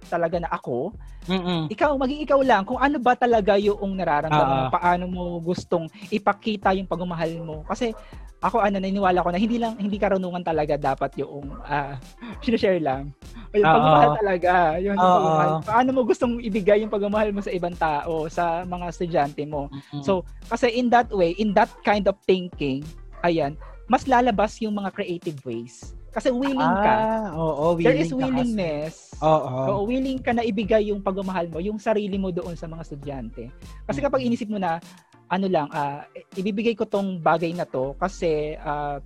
[0.09, 0.97] talaga na ako.
[1.29, 1.69] Mm-mm.
[1.69, 6.73] Ikaw, maging ikaw lang kung ano ba talaga yung nararamdaman mo, paano mo gustong ipakita
[6.73, 7.57] yung pagmamahal mo.
[7.69, 7.93] Kasi
[8.39, 11.99] ako ano naniniwala ko na hindi lang hindi karunungan talaga dapat yung uh,
[12.43, 13.11] share lang.
[13.51, 15.51] O yung pagmamahal talaga, yung pagmamahal.
[15.65, 19.69] Paano mo gustong ibigay yung pagmamahal mo sa ibang tao, sa mga estudyante mo.
[19.73, 20.03] Mm-hmm.
[20.05, 22.85] So, kasi in that way, in that kind of thinking,
[23.27, 25.98] ayan, mas lalabas yung mga creative ways.
[26.09, 26.95] Kasi willing ka.
[26.95, 29.13] Ah, oo, willing There is willingness.
[29.21, 29.55] Oo.
[29.69, 33.53] Oo, willing ka na ibigay yung pagmamahal mo, yung sarili mo doon sa mga estudyante.
[33.85, 34.81] Kasi kapag inisip mo na,
[35.29, 36.01] ano lang, uh,
[36.35, 38.97] ibibigay ko tong bagay na to kasi uh,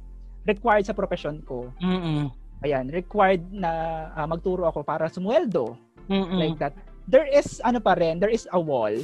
[0.47, 1.67] required sa profession ko.
[1.83, 2.31] Mm-mm.
[2.63, 5.75] Ayan, required na uh, magturo ako para sumweldo.
[6.07, 6.39] Mm-mm.
[6.39, 6.79] Like that.
[7.11, 8.95] There is, ano pa rin, there is a wall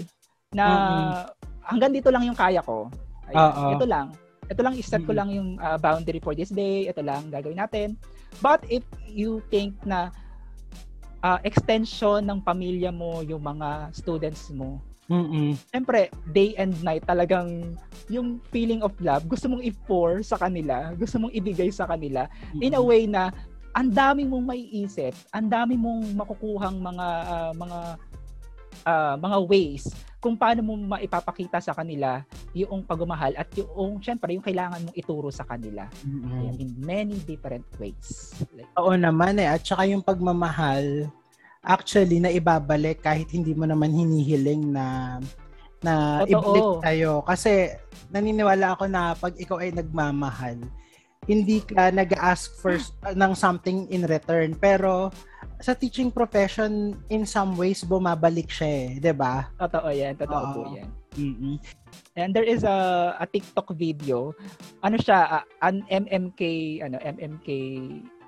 [0.55, 1.11] na Mm-mm.
[1.67, 2.87] hanggang dito lang yung kaya ko.
[3.29, 4.15] Ayan, ito lang
[4.49, 6.89] ito lang, i-set ko lang yung uh, boundary for this day.
[6.89, 8.01] Ito lang gagawin natin.
[8.41, 10.11] But if you think na
[11.21, 15.57] uh, extension ng pamilya mo, yung mga students mo, Mm-mm.
[15.73, 17.81] Siyempre, day and night talagang
[18.13, 22.61] yung feeling of love, gusto mong i-pour sa kanila, gusto mong ibigay sa kanila Mm-mm.
[22.61, 23.33] in a way na
[23.73, 27.79] ang dami mong maiisip, ang dami mong makukuhang mga uh, mga
[28.85, 29.89] uh, mga ways
[30.19, 35.31] kung paano mo maipapakita sa kanila yung pagmamahal at yung syempre yung kailangan mong ituro
[35.31, 36.59] sa kanila mm-hmm.
[36.59, 38.35] in many different ways.
[38.51, 41.07] Like, Oo naman eh at saka yung pagmamahal
[41.63, 45.19] actually na ibabalik kahit hindi mo naman hinihiling na
[45.79, 46.35] na Totoo.
[46.35, 47.71] ibalik tayo kasi
[48.11, 50.59] naniniwala ako na pag ikaw ay nagmamahal
[51.29, 55.15] hindi ka nag-ask first uh, ng something in return pero
[55.59, 58.89] sa teaching profession, in some ways, bumabalik siya eh.
[58.99, 59.03] ba?
[59.03, 59.35] Diba?
[59.59, 60.15] Totoo yan.
[60.15, 60.89] Totoo uh, po yan.
[61.19, 61.55] Mm-hmm.
[62.15, 62.79] And there is a,
[63.19, 64.39] a TikTok video.
[64.87, 66.43] Ano siya, uh, an MMK,
[66.87, 67.49] ano, MMK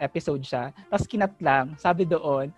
[0.03, 0.75] episode siya.
[0.91, 2.51] Tapos kinat lang, sabi doon,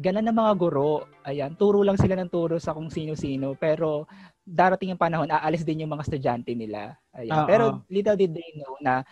[0.00, 1.04] ganan ng mga guro.
[1.28, 3.52] Ayan, turo lang sila ng turo sa kung sino-sino.
[3.52, 4.08] Pero
[4.48, 6.96] darating yung panahon, aalis din yung mga estudyante nila.
[7.12, 7.36] Ayan.
[7.36, 7.48] Uh-oh.
[7.48, 9.04] Pero little did they know na,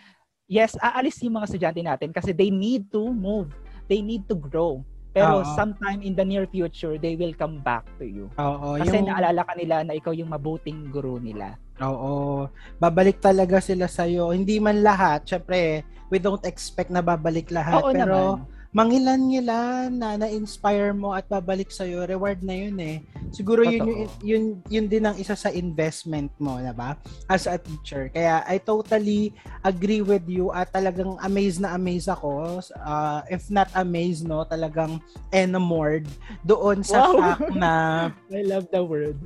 [0.49, 3.53] yes, aalis yung mga estudyante natin kasi they need to move
[3.89, 4.85] they need to grow.
[5.17, 5.57] Pero Uh-oh.
[5.57, 8.29] sometime in the near future, they will come back to you.
[8.39, 9.09] Oo, Kasi yung...
[9.09, 11.57] naalala ka nila na ikaw yung mabuting guro nila.
[11.81, 12.47] Oo.
[12.79, 14.31] Babalik talaga sila sa'yo.
[14.31, 15.27] Hindi man lahat.
[15.27, 15.83] Syempre,
[16.13, 17.83] we don't expect na babalik lahat.
[17.83, 18.58] Oo pero naman.
[18.69, 23.01] Mangilan-ngilan na na-inspire mo at babalik sa'yo, reward na yun eh.
[23.33, 23.89] Siguro yun, Totoo.
[23.89, 26.97] yun, yun, yun din ang isa sa investment mo, na ba?
[27.27, 28.13] As a teacher.
[28.13, 29.33] Kaya I totally
[29.65, 32.61] agree with you at talagang amazed na amazed ako.
[32.77, 35.01] Uh, if not amazed, no, talagang
[35.33, 36.05] enamored
[36.45, 37.17] doon sa Wow.
[37.17, 37.71] fact na
[38.37, 39.17] I love the word.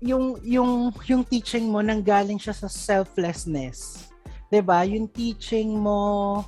[0.00, 4.08] yung yung yung teaching mo nanggaling siya sa selflessness.
[4.48, 4.80] 'Di ba?
[4.86, 6.40] Yung teaching mo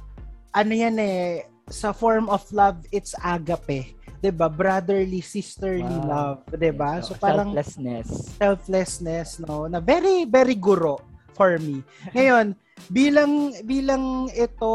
[0.51, 3.95] ano yan eh sa form of love it's agape.
[4.21, 4.53] 'Di ba?
[4.53, 6.05] Brotherly, sisterly Wow.
[6.05, 7.01] love, 'di ba?
[7.01, 8.09] Yes, So parang selflessness.
[8.37, 11.01] selflessness no na very very guro
[11.33, 11.81] for me.
[12.13, 12.53] Ngayon,
[12.93, 13.33] bilang
[13.65, 14.75] bilang ito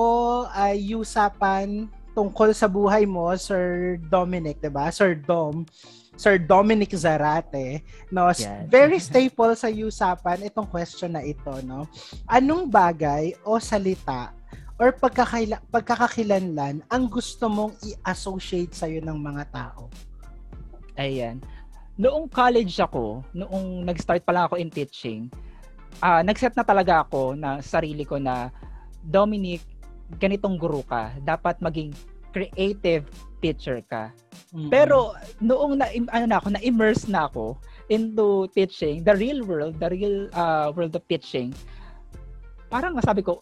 [0.49, 1.85] ay usapan
[2.15, 4.89] tungkol sa buhay mo, Sir Dominic, 'di ba?
[4.89, 5.67] Sir Dom,
[6.15, 8.31] Sir Dominic Zarate, no?
[8.31, 8.65] Yes.
[8.65, 11.85] Very staple sa usapan itong question na ito, no?
[12.25, 14.31] Anong bagay o salita
[14.75, 19.87] or pagkakaila, pagkakakilanlan ang gusto mong i-associate sa ng mga tao?
[20.99, 21.39] Ayan.
[21.95, 25.31] Noong college ako, noong nag-start pa lang ako in teaching,
[26.03, 28.51] ah nag-set na talaga ako na sarili ko na
[28.99, 29.63] Dominic,
[30.19, 31.15] ganitong guru ka.
[31.23, 31.95] Dapat maging
[32.35, 33.07] creative
[33.39, 34.11] teacher ka.
[34.51, 34.67] Mm-mm.
[34.67, 37.55] Pero noong na ano na ako, na-immerse na ako
[37.87, 41.55] into teaching, the real world, the real uh, world of teaching.
[42.67, 43.39] Parang nasabi ko,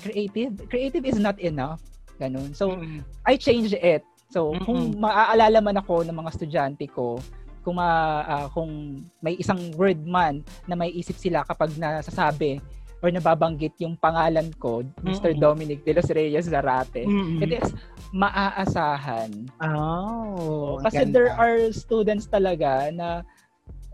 [0.00, 1.80] creative, creative is not enough.
[2.16, 2.52] Ganun.
[2.52, 3.00] So, Mm-mm.
[3.24, 4.04] I changed it.
[4.30, 4.64] So, Mm-mm.
[4.64, 7.20] kung maaalala man ako ng mga estudyante ko,
[7.60, 12.56] kung ma, ah, kung may isang word man na may isip sila kapag nasasabi
[13.00, 15.32] or nababanggit yung pangalan ko, Mr.
[15.32, 15.40] Mm-mm.
[15.40, 17.40] Dominic De Los Reyes Zarate, Mm-mm.
[17.40, 17.68] it is
[18.12, 19.48] maaasahan.
[19.60, 21.12] Oh, Kasi ganda.
[21.16, 23.24] there are students talaga na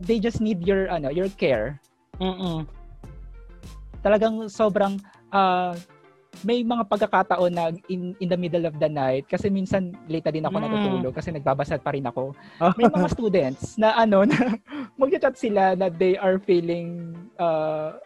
[0.02, 1.78] they just need your ano, your care.
[2.18, 2.66] Mm-mm.
[4.02, 4.98] Talagang sobrang
[5.30, 5.74] ah,
[6.45, 10.34] may mga pagkakataon na in, in the middle of the night kasi minsan late na
[10.34, 10.64] din ako Mm.
[10.66, 12.37] natutulog kasi nagbabasa pa rin ako.
[12.61, 12.72] Oh.
[12.76, 14.37] May mga students na ano na
[15.01, 17.97] mag-chat sila na they are feeling uh,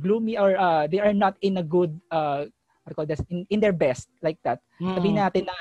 [0.00, 2.46] gloomy or uh, they are not in a good uh,
[2.94, 4.62] call this in, in their best like that.
[4.78, 5.56] Sabihin natin na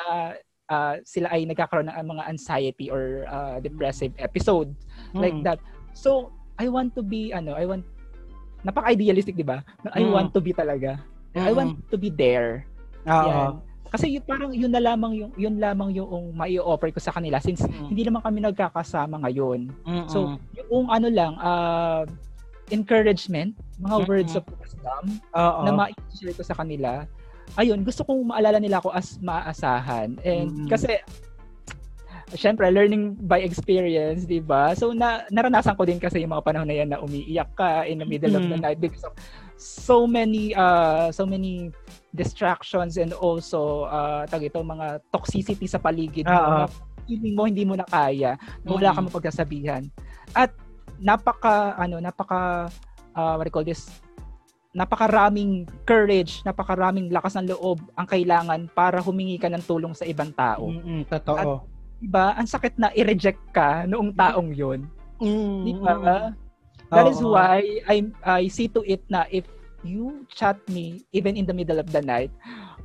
[0.70, 4.70] uh, sila ay nagkakaroon ng mga anxiety or uh, depressive episode
[5.18, 5.44] like Mm.
[5.44, 5.60] that.
[5.96, 7.84] So, I want to be ano, I want
[8.62, 9.62] napaka-idealistic, 'di ba?
[9.94, 10.12] I Mm.
[10.14, 11.02] want to be talaga.
[11.36, 11.56] I Mm-mm.
[11.56, 12.64] want to be there.
[13.06, 13.28] Oo.
[13.28, 13.52] Yan.
[13.86, 17.64] Kasi yun, parang yun na lamang yung yun lamang yung mai-offer ko sa kanila since
[17.64, 17.92] Mm.
[17.92, 19.72] hindi naman kami nagkakasama ngayon.
[19.84, 20.08] Mm-mm.
[20.08, 20.36] So,
[20.68, 22.04] yung ano lang uh,
[22.72, 24.10] encouragement, mga Mm-mm.
[24.10, 25.62] words of wisdom Oo.
[25.64, 27.06] na ma-share ko sa kanila.
[27.56, 30.18] Ayun, gusto kong maalala nila ako as maaasahan.
[30.26, 30.68] And Mm.
[30.68, 30.98] kasi
[32.34, 34.74] syempre learning by experience, 'di ba?
[34.74, 38.02] So na naranasan ko din kasi yung mga panahon na yan na umiiyak ka in
[38.02, 38.66] the middle of the Mm.
[38.66, 39.14] night because of
[39.62, 41.70] so many uh so many
[42.18, 46.66] distractions and also uh tag ito mga toxicity sa paligid mo.
[47.06, 48.34] Feeling mo hindi mo na kaya,
[48.66, 48.96] wala Mm.
[48.98, 49.84] kang mapagsasabihan.
[50.34, 50.50] At
[50.98, 52.74] napaka ano, napaka
[53.14, 53.86] uh, what do you call this?
[54.76, 60.34] Napakaraming courage, napakaraming lakas ng loob ang kailangan para humingi ka ng tulong sa ibang
[60.36, 60.68] tao.
[60.68, 61.08] Mm-mm.
[61.08, 61.75] Totoo.
[61.98, 62.36] Diba?
[62.36, 64.86] Ang sakit na i-reject ka noong taong yun.
[65.18, 65.94] Mm, Di ba?
[65.96, 66.36] mm.
[66.88, 69.44] That is why I I see to it na if
[69.82, 72.30] you chat me even in the middle of the night,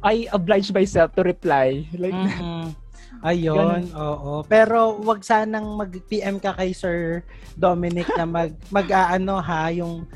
[0.00, 1.84] I oblige myself to reply.
[1.92, 2.72] Like Mm-mm.
[3.20, 4.40] Ayun, oo.
[4.48, 7.20] Pero wag sanang mag-PM ka kay Sir
[7.52, 10.08] Dominic na mag mag-aano ha, yung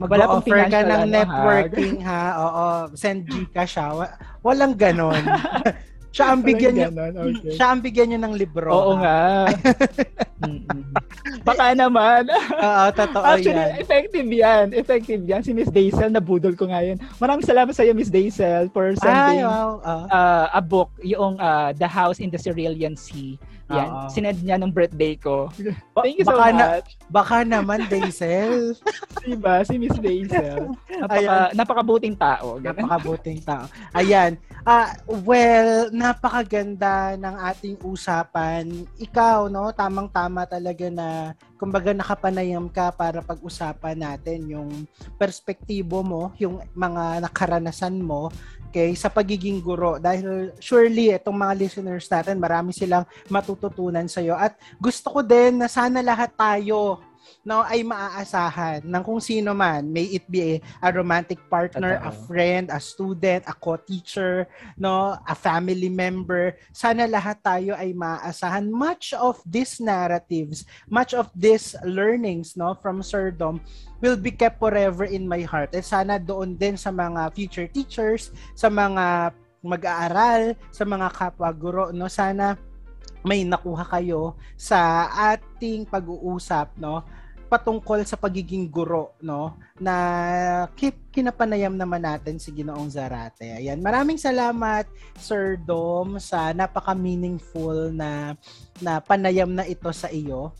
[0.00, 1.04] mag-offer ka ng ano, ha?
[1.12, 2.22] networking ha.
[2.38, 2.66] Oo,
[2.96, 3.92] send Gcash ha.
[3.92, 5.20] Wa- Walang ganon.
[6.08, 7.52] siya ang bigyan niyo okay.
[7.54, 8.72] siya ang bigyan niyo ng libro.
[8.72, 9.02] Oo ha?
[9.04, 9.18] nga.
[11.48, 12.28] Baka naman.
[12.32, 13.80] Oo, totoo Actually, yan.
[13.82, 14.64] effective yan.
[14.72, 15.40] Effective yan.
[15.44, 16.96] Si Miss Daisel, nabudol ko nga yun.
[17.20, 19.80] Maraming salamat sa iyo, Miss Daisel, for Ay, sending wow.
[19.84, 20.04] ah.
[20.08, 23.36] uh, a book, yung uh, The House in the Cerulean Sea.
[23.68, 23.88] Yan.
[23.88, 24.08] Oo.
[24.08, 25.52] Sinend niya nung birthday ko.
[25.92, 26.88] Ba- Thank you so baka na- much.
[27.08, 28.72] Baka naman, Daisel.
[29.28, 29.60] Diba?
[29.62, 30.72] Si Miss Daisel.
[30.88, 31.48] Napaka, Ayan.
[31.52, 32.56] napakabuting tao.
[32.56, 32.72] Ganun.
[32.80, 33.64] Napakabuting tao.
[33.92, 34.40] Ayan.
[34.62, 38.68] Ah, well, napakaganda ng ating usapan.
[38.96, 41.08] Ikaw, no, tamang-tama talaga na
[41.56, 44.70] kumbaga nakapanayam ka para pag-usapan natin yung
[45.16, 48.28] perspektibo mo, yung mga nakaranasan mo
[48.68, 49.96] okay, sa pagiging guro.
[49.96, 55.58] Dahil surely itong mga listeners natin marami silang matututunan sa iyo at gusto ko din
[55.58, 57.00] na sana lahat tayo
[57.46, 59.86] no ay maaasahan ng kung sino man.
[59.88, 60.52] May it be a,
[60.84, 62.08] a romantic partner Totoo.
[62.08, 66.58] a friend a student a co-teacher no a family member.
[66.74, 68.68] Sana lahat tayo ay maaasahan.
[68.68, 73.62] Much of these narratives much of these learnings no from Sir Dom
[73.98, 75.74] will be kept forever in my heart.
[75.74, 81.90] At sana doon din sa mga future teachers sa mga mag-aaral sa mga kapwa guro
[81.90, 82.54] no sana
[83.26, 87.02] may nakuha kayo sa ating pag-uusap no
[87.48, 89.96] patungkol sa pagiging guro no na
[90.76, 93.56] keep kinapanayam naman natin si Ginoong Zarate.
[93.58, 94.86] Ayan, maraming salamat
[95.16, 98.36] Sir Dom sa napaka-meaningful na
[98.78, 100.52] na panayam na ito sa iyo.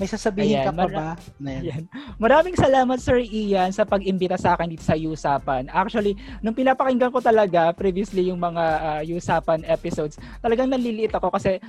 [0.00, 1.08] May sasabihin Ayan, ka pa mara- ba?
[1.44, 1.62] Ayan.
[1.68, 1.82] Yan.
[2.16, 5.68] Maraming salamat Sir Ian sa pag-imbita sa akin dito sa Usapan.
[5.68, 11.60] Actually, nung pinapakinggan ko talaga previously yung mga ah, Usapan episodes, talagang naliliit ako kasi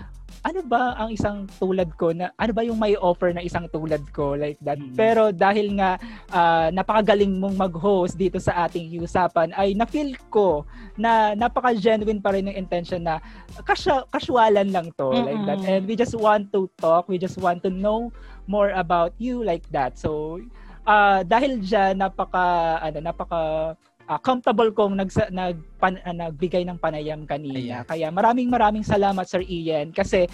[0.42, 4.00] ano ba ang isang tulad ko na ano ba yung may offer na isang tulad
[4.16, 4.80] ko like that.
[4.80, 4.96] Mm.
[4.96, 6.00] Pero dahil nga
[6.32, 10.64] ah, napakagaling mong mag-host dito sa ating Usapan ay na-feel ko
[10.96, 13.20] na napaka-genuine pa rin yung intention na
[13.68, 15.60] kasya, casualan lang to like that.
[15.68, 18.10] And we just want to talk, we just want to know
[18.52, 19.96] more about you like that.
[19.96, 20.44] So
[20.84, 23.42] uh, dahil diyan napaka ano napaka
[24.12, 27.56] ah, comfortable kong nag nag ah, nagbigay ng panayam kanina.
[27.56, 27.84] Ayan.
[27.88, 30.28] Kaya maraming maraming salamat Sir Ian kasi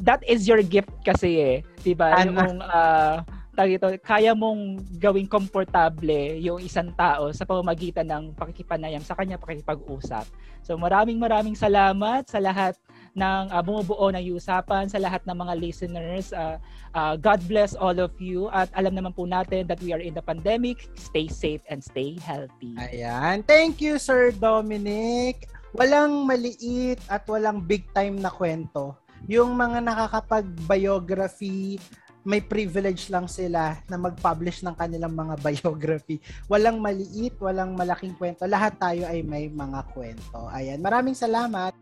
[0.00, 2.16] that is your gift kasi eh, 'di ba?
[2.16, 2.40] Ano?
[2.40, 3.20] Yung ah,
[3.52, 9.36] tawag ito, kaya mong gawing komportable yung isang tao sa pamamagitan ng pakikipanayam sa kanya
[9.36, 10.24] pakikipag-usap.
[10.64, 12.78] So maraming maraming salamat sa lahat
[13.14, 16.30] ng ah, bumubuo ng usapan, sa lahat ng mga listeners.
[16.34, 16.58] Ah,
[16.94, 20.14] ah, God bless all of you at alam naman po natin that we are in
[20.14, 20.90] the pandemic.
[20.94, 22.74] Stay safe and stay healthy.
[22.78, 23.42] Ayan.
[23.46, 25.50] Thank you, Sir Dominic.
[25.74, 28.98] Walang maliit at walang big time na kwento.
[29.30, 31.78] Yung mga nakakapag-biography,
[32.20, 36.20] may privilege lang sila na mag-publish ng kanilang mga biography.
[36.50, 38.44] Walang maliit, walang malaking kwento.
[38.44, 40.50] Lahat tayo ay may mga kwento.
[40.52, 40.82] Ayan.
[40.82, 41.72] Maraming salamat.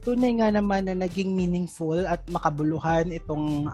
[0.00, 3.68] Tunay nga naman na naging meaningful at makabuluhan itong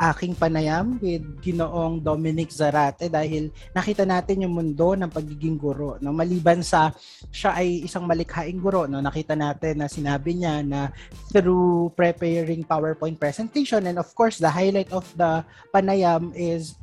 [0.00, 6.10] aking panayam with Ginoong Dominic Zarate dahil nakita natin yung mundo ng pagiging guro no?
[6.10, 6.90] Maliban sa
[7.30, 8.98] siya ay isang malikhaing guro no?
[8.98, 10.90] Nakita natin na sinabi niya na
[11.30, 16.74] through preparing PowerPoint presentation and of course the highlight of the panayam is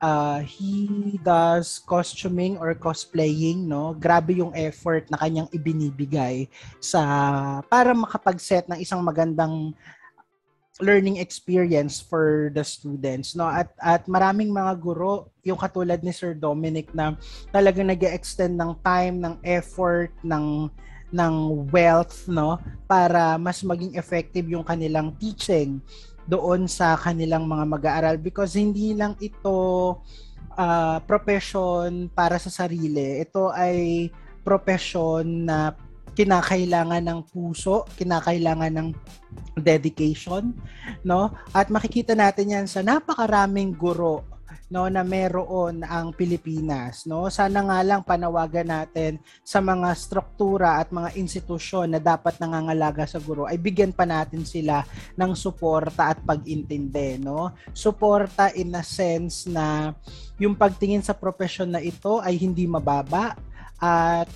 [0.00, 3.94] uh, he does costuming or cosplaying no?
[3.94, 6.48] Grabe yung effort na kanyang ibinibigay
[6.82, 7.02] sa
[7.68, 9.74] para makapag-set ng isang magandang
[10.82, 13.46] learning experience for the students no?
[13.46, 17.14] At at maraming mga guro yung katulad ni Sir Dominic na
[17.54, 20.66] talagang nag-extend ng time ng effort ng
[21.14, 21.34] ng
[21.70, 22.58] wealth no?
[22.90, 25.78] Para mas maging effective yung kanilang teaching
[26.24, 29.98] doon sa kanilang mga mag-aaral because hindi lang ito
[30.56, 34.08] ah, profession para sa sarili ito ay
[34.44, 35.72] profession na
[36.14, 38.88] kinakailangan ng puso, kinakailangan ng
[39.58, 40.54] dedication,
[41.02, 41.34] no?
[41.50, 44.22] At makikita natin 'yan sa napakaraming guro
[44.70, 47.28] no na meron ang Pilipinas no?
[47.28, 53.20] Sana nga lang panawagan natin sa mga struktura at mga institusyon na dapat nangangalaga sa
[53.20, 54.82] guro ay bigyan pa natin sila
[55.14, 57.54] ng suporta at pag-intindi no?
[57.74, 59.92] Suporta in a sense na
[60.38, 63.38] yung pagtingin sa profesyon na ito ay hindi mababa
[63.78, 64.30] at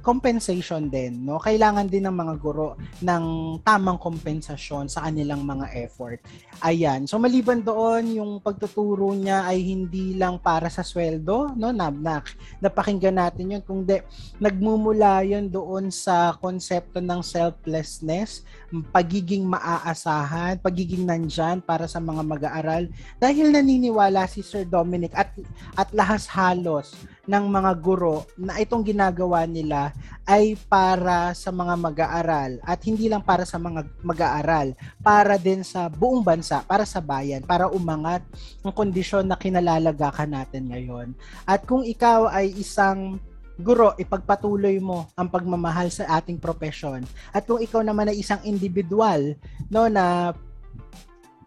[0.00, 1.38] compensation din no?
[1.40, 3.24] Kailangan din ng mga guro ng
[3.64, 6.20] tamang kompensasyon sa kanilang mga effort.
[6.64, 7.04] Ayan.
[7.04, 11.70] So maliban doon yung pagtuturo niya ay hindi lang para sa sweldo no?
[11.70, 12.24] Na, na
[12.58, 13.62] napakinggan natin yun.
[13.62, 14.02] Kung de
[14.40, 18.42] nagmumula yun doon sa konsepto ng selflessness
[18.90, 22.84] pagiging maaasahan pagiging nandyan para sa mga mag-aaral.
[23.20, 25.32] Dahil naniniwala si Sir Dominic at
[25.76, 26.94] at lahas halos
[27.30, 29.89] ng mga guro na itong ginagawa nila
[30.24, 35.90] ay para sa mga mag-aaral at hindi lang para sa mga mag-aaral, para din sa
[35.90, 38.22] buong bansa, para sa bayan, para umangat
[38.62, 41.12] ang kondisyon na kinalalagakan natin ngayon.
[41.44, 43.18] At kung ikaw ay isang
[43.60, 47.04] guro, ipagpatuloy mo ang pagmamahal sa ating profesyon.
[47.30, 49.36] At kung ikaw naman ay isang individual,
[49.68, 50.32] no, na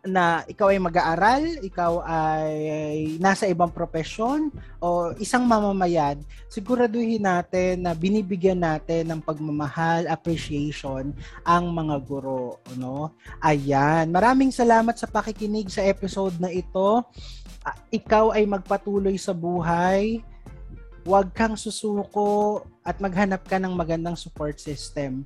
[0.03, 4.51] na ikaw ay mag-aaral, ikaw ay nasa ibang profesyon
[4.83, 6.19] o isang mamamayan,
[6.51, 11.15] siguraduhin natin na binibigyan natin ng pagmamahal, appreciation
[11.47, 13.15] ang mga guro, no?
[13.39, 17.07] Ayan, maraming salamat sa pakikinig sa episode na ito.
[17.63, 20.19] Ah, Ikaw ay magpatuloy sa buhay.
[21.07, 25.23] Huwag kang susuko at maghanap ka ng magandang support system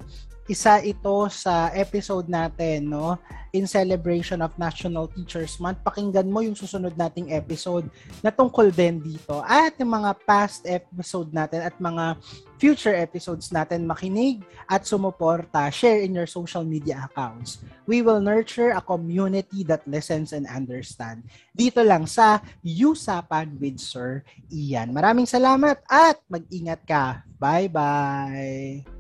[0.47, 3.19] isa ito sa episode natin, no?
[3.51, 5.83] In celebration of National Teachers Month.
[5.83, 7.87] Pakinggan mo yung susunod nating episode
[8.23, 9.43] na tungkol din dito.
[9.43, 12.15] At yung mga past episode natin at mga
[12.59, 15.67] future episodes natin makinig at sumuporta.
[15.67, 17.63] Share in your social media accounts.
[17.83, 21.27] We will nurture a community that listens and understand.
[21.51, 24.95] Dito lang sa Usapan with Sir Ian.
[24.95, 27.23] Maraming salamat at mag-ingat ka.
[27.35, 28.96] Bye-bye!